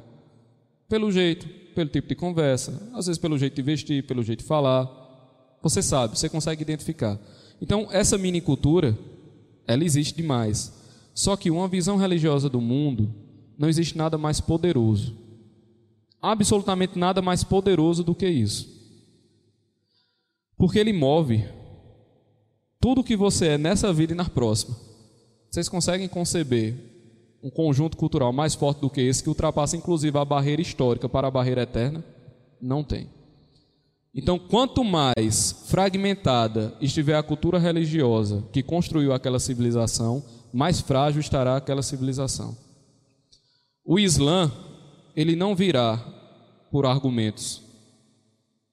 [0.88, 4.46] Pelo jeito, pelo tipo de conversa, às vezes pelo jeito de vestir, pelo jeito de
[4.46, 4.90] falar.
[5.62, 7.20] Você sabe, você consegue identificar.
[7.62, 8.98] Então, essa mini cultura,
[9.68, 10.74] ela existe demais.
[11.14, 13.14] Só que uma visão religiosa do mundo,
[13.58, 15.16] não existe nada mais poderoso.
[16.22, 18.70] Absolutamente nada mais poderoso do que isso.
[20.58, 21.44] Porque ele move
[22.80, 24.91] tudo o que você é nessa vida e na próxima.
[25.52, 26.78] Vocês conseguem conceber
[27.44, 31.28] um conjunto cultural mais forte do que esse, que ultrapassa inclusive a barreira histórica para
[31.28, 32.02] a barreira eterna?
[32.62, 33.10] Não tem.
[34.16, 40.24] Então, quanto mais fragmentada estiver a cultura religiosa que construiu aquela civilização,
[40.54, 42.56] mais frágil estará aquela civilização.
[43.84, 44.50] O Islã,
[45.18, 45.98] ele não virá
[46.72, 47.62] por argumentos.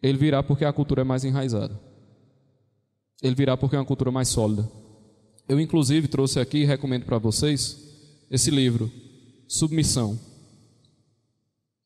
[0.01, 1.77] Ele virá porque a cultura é mais enraizada.
[3.21, 4.69] Ele virá porque é uma cultura mais sólida.
[5.49, 7.79] Eu, inclusive, trouxe aqui e recomendo para vocês
[8.31, 8.93] esse livro,
[9.47, 10.19] Submissão.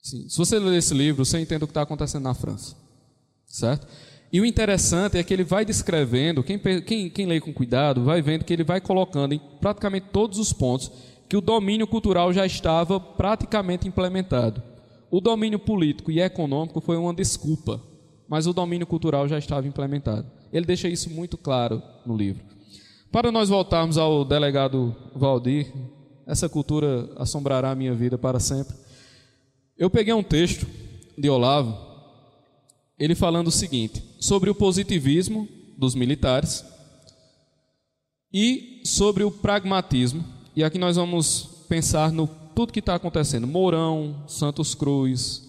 [0.02, 2.76] Sim, se você ler esse livro, você entende o que está acontecendo na França,
[3.46, 3.86] certo?
[4.32, 8.20] E o interessante é que ele vai descrevendo, quem, quem, quem lê com cuidado, vai
[8.20, 10.90] vendo que ele vai colocando em praticamente todos os pontos
[11.28, 14.62] que o domínio cultural já estava praticamente implementado.
[15.10, 17.80] O domínio político e econômico foi uma desculpa,
[18.26, 20.26] mas o domínio cultural já estava implementado.
[20.52, 22.42] Ele deixa isso muito claro no livro.
[23.12, 25.70] Para nós voltarmos ao delegado Valdir,
[26.26, 28.74] essa cultura assombrará a minha vida para sempre.
[29.76, 30.66] Eu peguei um texto
[31.18, 31.76] de Olavo,
[32.98, 35.46] ele falando o seguinte, sobre o positivismo
[35.76, 36.64] dos militares
[38.32, 40.24] e sobre o pragmatismo.
[40.56, 45.42] E aqui nós vamos pensar no tudo que está acontecendo: Mourão, Santos Cruz,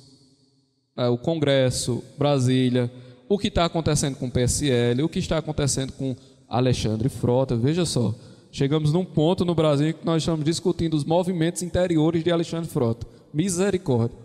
[0.98, 2.92] é, o Congresso, Brasília,
[3.30, 6.14] o que está acontecendo com o PSL, o que está acontecendo com
[6.54, 7.56] Alexandre Frota.
[7.56, 8.14] Veja só,
[8.52, 13.08] chegamos num ponto no Brasil que nós estamos discutindo os movimentos interiores de Alexandre Frota.
[13.34, 14.18] Misericórdia.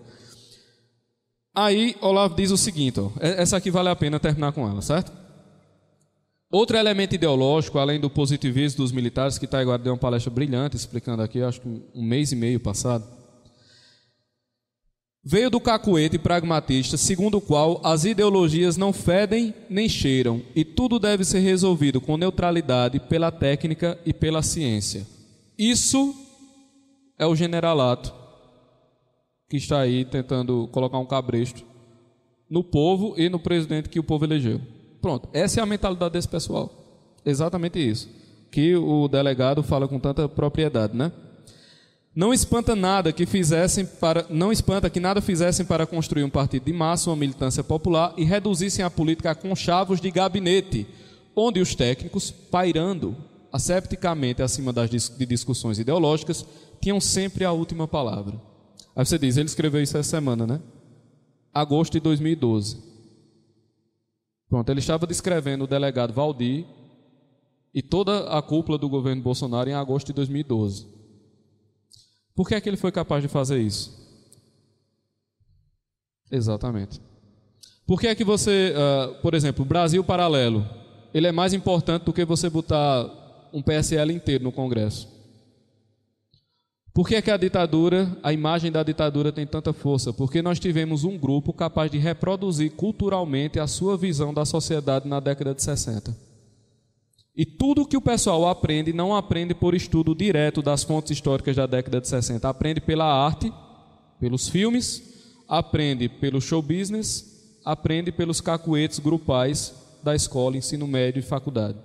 [1.55, 5.11] Aí Olavo diz o seguinte: ó, essa aqui vale a pena terminar com ela, certo?
[6.51, 11.23] Outro elemento ideológico, além do positivismo dos militares, que Taiguara deu uma palestra brilhante explicando
[11.23, 13.18] aqui, acho que um mês e meio passado
[15.25, 20.99] Veio do cacuete pragmatista, segundo o qual as ideologias não fedem nem cheiram e tudo
[20.99, 25.07] deve ser resolvido com neutralidade pela técnica e pela ciência.
[25.59, 26.15] Isso
[27.19, 28.15] é o generalato
[29.49, 31.65] que está aí tentando colocar um cabresto
[32.49, 34.61] no povo e no presidente que o povo elegeu.
[35.01, 36.71] Pronto, essa é a mentalidade desse pessoal.
[37.25, 38.09] Exatamente isso.
[38.51, 41.13] Que o delegado fala com tanta propriedade, né?
[42.19, 46.65] Não espanta nada que fizessem para não espanta que nada fizessem para construir um partido
[46.65, 50.85] de massa, uma militância popular e reduzissem a política a conchavos de gabinete,
[51.37, 53.17] onde os técnicos, pairando
[53.53, 56.45] asepticamente acima das de discussões ideológicas,
[56.81, 58.35] tinham sempre a última palavra.
[58.97, 60.61] Aí você diz, ele escreveu isso essa semana, né?
[61.55, 62.83] Agosto de 2012.
[64.49, 66.67] Pronto, ele estava descrevendo o delegado Valdir
[67.73, 70.98] e toda a cúpula do governo Bolsonaro em agosto de 2012.
[72.39, 73.99] Por que é que ele foi capaz de fazer isso?
[76.31, 77.01] Exatamente.
[77.85, 80.65] Por que é que você, uh, por exemplo, Brasil Paralelo,
[81.13, 83.11] ele é mais importante do que você botar
[83.53, 85.09] um PSL inteiro no Congresso?
[86.95, 90.13] Por que é que a ditadura, a imagem da ditadura tem tanta força?
[90.13, 95.19] Porque nós tivemos um grupo capaz de reproduzir culturalmente a sua visão da sociedade na
[95.19, 96.28] década de 60.
[97.39, 101.67] E tudo que o pessoal aprende não aprende por estudo direto das fontes históricas da
[101.67, 103.53] década de 60, aprende pela arte,
[104.19, 109.73] pelos filmes, aprende pelo show business, aprende pelos cacuetes grupais
[110.03, 111.79] da escola, ensino médio e faculdade.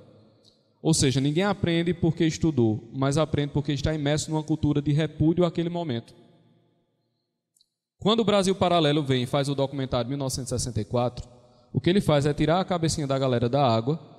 [0.82, 5.46] Ou seja, ninguém aprende porque estudou, mas aprende porque está imerso numa cultura de repúdio
[5.46, 6.16] àquele momento.
[8.00, 11.30] Quando o Brasil Paralelo vem e faz o documentário 1964,
[11.72, 14.13] o que ele faz é tirar a cabecinha da galera da água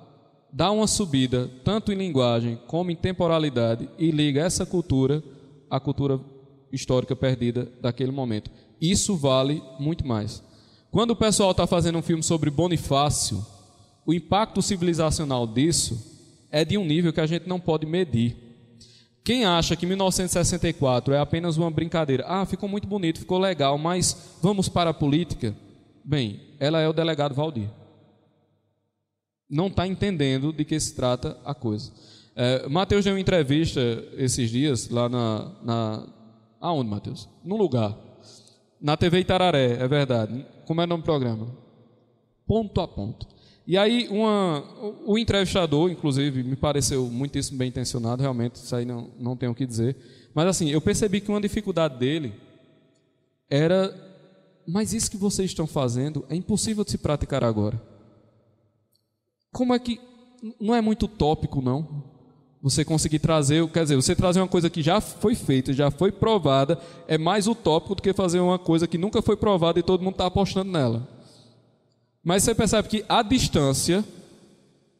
[0.55, 5.21] dá uma subida tanto em linguagem como em temporalidade e liga essa cultura
[5.69, 6.17] à cultura
[6.71, 8.49] histórica perdida daquele momento.
[8.79, 10.41] Isso vale muito mais.
[10.89, 13.45] Quando o pessoal está fazendo um filme sobre Bonifácio,
[14.05, 18.37] o impacto civilizacional disso é de um nível que a gente não pode medir.
[19.25, 24.37] Quem acha que 1964 é apenas uma brincadeira, ah, ficou muito bonito, ficou legal, mas
[24.41, 25.53] vamos para a política?
[26.01, 27.67] Bem, ela é o delegado Valdir
[29.49, 31.91] não está entendendo de que se trata a coisa.
[32.35, 33.79] É, Mateus deu uma entrevista
[34.17, 36.07] esses dias lá na, na
[36.59, 37.29] aonde, Mateus?
[37.43, 37.97] Num lugar.
[38.81, 40.45] Na TV Itararé, é verdade.
[40.65, 41.47] Como é o nome do programa?
[42.45, 43.27] Ponto a ponto.
[43.67, 44.63] E aí uma,
[45.05, 49.55] o entrevistador, inclusive, me pareceu muitíssimo bem intencionado, realmente, isso aí não, não tenho o
[49.55, 49.95] que dizer.
[50.35, 52.33] Mas assim, eu percebi que uma dificuldade dele
[53.49, 53.93] era,
[54.67, 57.81] mas isso que vocês estão fazendo é impossível de se praticar agora.
[59.55, 60.01] Como é que.
[60.59, 62.03] Não é muito tópico, não.
[62.61, 66.11] Você conseguir trazer, quer dizer, você trazer uma coisa que já foi feita, já foi
[66.11, 66.77] provada,
[67.07, 70.15] é mais utópico do que fazer uma coisa que nunca foi provada e todo mundo
[70.15, 71.07] está apostando nela.
[72.21, 74.03] Mas você percebe que a distância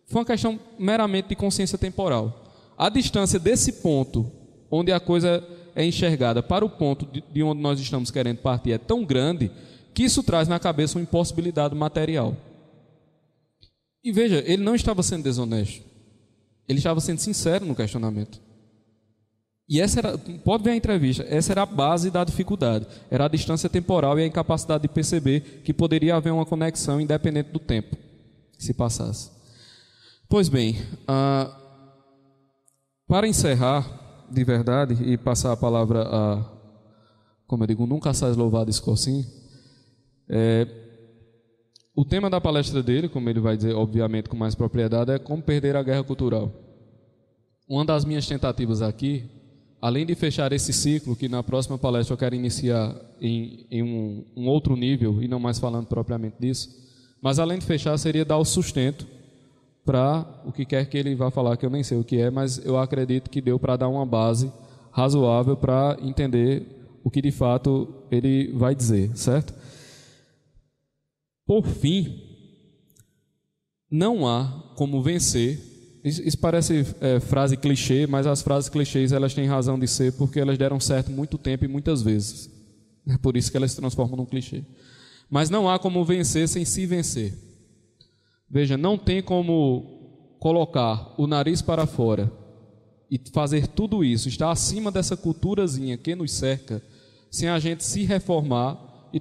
[0.08, 2.45] foi uma questão meramente de consciência temporal.
[2.78, 4.32] A distância desse ponto,
[4.72, 5.43] onde a coisa
[5.76, 9.51] é enxergada, para o ponto de onde nós estamos querendo partir, é tão grande
[9.93, 12.38] que isso traz na cabeça uma impossibilidade material.
[14.06, 15.84] E veja, ele não estava sendo desonesto.
[16.70, 18.39] Ele estava sendo sincero no questionamento.
[19.68, 22.86] E essa era, pode ver a entrevista, essa era a base da dificuldade.
[23.10, 27.49] Era a distância temporal e a incapacidade de perceber que poderia haver uma conexão independente
[27.49, 27.97] do tempo
[28.56, 29.32] que se passasse.
[30.30, 30.78] Pois bem,
[31.08, 31.51] ah,
[33.08, 36.45] para encerrar de verdade e passar a palavra a,
[37.47, 39.26] como eu digo, nunca sai louvado Escorcinho,
[40.30, 40.84] é,
[41.96, 45.41] o tema da palestra dele, como ele vai dizer, obviamente, com mais propriedade, é como
[45.41, 46.52] perder a guerra cultural.
[47.68, 49.24] Uma das minhas tentativas aqui,
[49.82, 54.26] além de fechar esse ciclo, que na próxima palestra eu quero iniciar em, em um,
[54.36, 56.70] um outro nível, e não mais falando propriamente disso,
[57.22, 59.08] mas além de fechar, seria dar o sustento
[59.86, 62.30] para o que quer que ele vá falar, que eu nem sei o que é,
[62.30, 64.52] mas eu acredito que deu para dar uma base
[64.91, 66.64] razoável para entender
[67.04, 69.54] o que de fato ele vai dizer, certo?
[71.46, 72.22] Por fim,
[73.89, 75.60] não há como vencer.
[76.04, 80.39] Isso, parece é, frase clichê, mas as frases clichês elas têm razão de ser porque
[80.39, 82.50] elas deram certo muito tempo e muitas vezes.
[83.08, 84.64] É por isso que elas se transformam num clichê.
[85.30, 87.34] Mas não há como vencer sem se vencer.
[88.50, 92.32] Veja, não tem como colocar o nariz para fora
[93.10, 96.82] e fazer tudo isso, estar acima dessa culturazinha que nos cerca,
[97.32, 98.84] sem a gente se reformar
[99.16, 99.20] e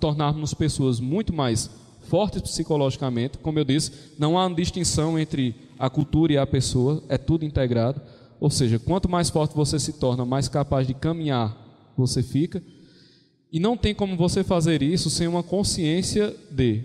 [0.00, 1.68] tornarmos pessoas muito mais
[2.08, 3.36] fortes psicologicamente.
[3.36, 8.00] Como eu disse, não há distinção entre a cultura e a pessoa, é tudo integrado.
[8.40, 11.54] Ou seja, quanto mais forte você se torna, mais capaz de caminhar
[11.94, 12.62] você fica.
[13.52, 16.82] E não tem como você fazer isso sem uma consciência de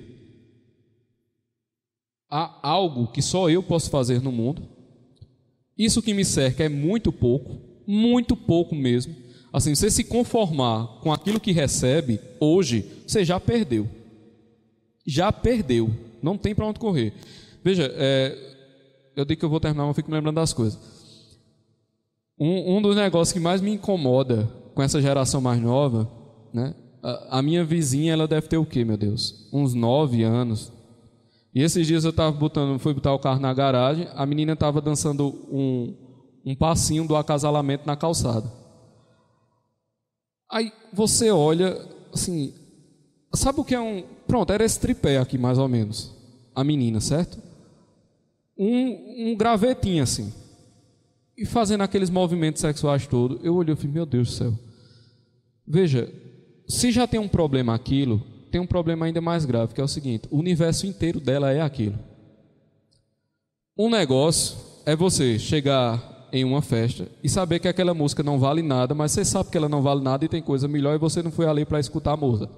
[2.29, 4.67] há algo que só eu posso fazer no mundo.
[5.77, 9.24] Isso que me cerca é muito pouco, muito pouco mesmo.
[9.55, 13.87] Assim, você se conformar com aquilo que recebe hoje, você já perdeu.
[15.07, 15.89] Já perdeu.
[16.21, 17.13] Não tem para onde correr.
[17.63, 18.37] Veja, é,
[19.15, 20.77] eu digo que eu vou terminar, mas fico me lembrando das coisas.
[22.37, 26.11] Um, um dos negócios que mais me incomoda com essa geração mais nova,
[26.53, 26.75] né?
[27.01, 29.47] A, a minha vizinha, ela deve ter o quê, meu Deus?
[29.53, 30.69] Uns nove anos.
[31.53, 34.81] E esses dias eu estava botando, fui botar o carro na garagem, a menina estava
[34.81, 35.95] dançando um,
[36.45, 38.64] um passinho do acasalamento na calçada.
[40.55, 41.77] Aí você olha,
[42.13, 42.53] assim,
[43.33, 44.03] sabe o que é um.
[44.25, 46.13] Pronto, era esse tripé aqui, mais ou menos.
[46.55, 47.37] A menina, certo?
[48.57, 50.31] Um, um gravetinho assim
[51.37, 54.53] e fazendo aqueles movimentos sexuais todos, eu olhei e falei, meu Deus do céu.
[55.67, 56.11] Veja,
[56.67, 59.87] se já tem um problema aquilo, tem um problema ainda mais grave, que é o
[59.87, 61.99] seguinte: o universo inteiro dela é aquilo.
[63.77, 68.61] Um negócio é você chegar em uma festa e saber que aquela música não vale
[68.61, 71.21] nada, mas você sabe que ela não vale nada e tem coisa melhor e você
[71.21, 72.49] não foi ali para escutar a Moza.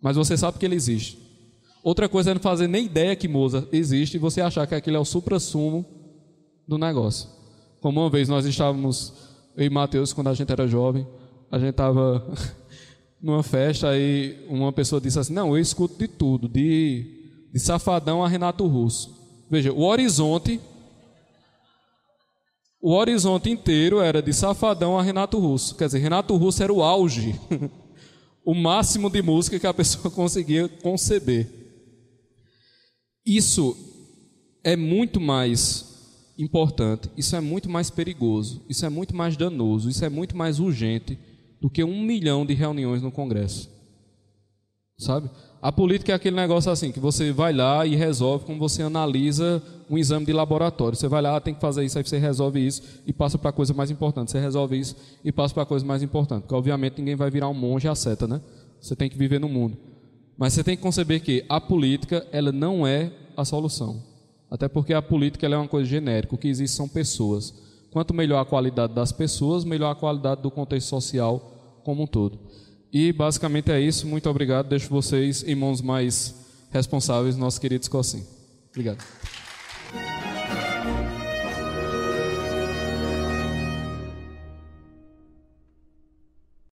[0.00, 1.18] Mas você sabe que ele existe.
[1.82, 4.96] Outra coisa é não fazer nem ideia que Moza existe e você achar que aquilo
[4.96, 5.84] é o supra-sumo
[6.66, 7.28] do negócio.
[7.80, 9.12] Como uma vez nós estávamos,
[9.56, 11.06] eu e Mateus, quando a gente era jovem,
[11.50, 12.24] a gente estava
[13.20, 17.06] numa festa e uma pessoa disse assim: Não, eu escuto de tudo, de,
[17.52, 19.18] de Safadão a Renato Russo.
[19.50, 20.60] Veja, o horizonte,
[22.80, 25.74] o horizonte inteiro era de Safadão a Renato Russo.
[25.74, 27.38] Quer dizer, Renato Russo era o auge,
[28.44, 31.48] o máximo de música que a pessoa conseguia conceber.
[33.24, 33.76] Isso
[34.64, 35.88] é muito mais
[36.38, 40.58] importante, isso é muito mais perigoso, isso é muito mais danoso, isso é muito mais
[40.58, 41.18] urgente
[41.60, 43.68] do que um milhão de reuniões no Congresso.
[44.98, 45.30] Sabe?
[45.62, 49.62] A política é aquele negócio assim, que você vai lá e resolve como você analisa
[49.90, 50.96] um exame de laboratório.
[50.96, 53.52] Você vai lá, tem que fazer isso, aí você resolve isso e passa para a
[53.52, 54.30] coisa mais importante.
[54.30, 56.42] Você resolve isso e passa para a coisa mais importante.
[56.42, 58.40] Porque, obviamente, ninguém vai virar um monge a seta, né?
[58.80, 59.76] Você tem que viver no mundo.
[60.38, 64.02] Mas você tem que conceber que a política, ela não é a solução.
[64.50, 67.52] Até porque a política é uma coisa genérica, o que existe são pessoas.
[67.90, 72.38] Quanto melhor a qualidade das pessoas, melhor a qualidade do contexto social como um todo.
[72.92, 74.06] E basicamente é isso.
[74.06, 74.68] Muito obrigado.
[74.68, 76.34] Deixo vocês em mãos mais
[76.70, 78.26] responsáveis, nosso querido Escocinho.
[78.70, 79.04] Obrigado.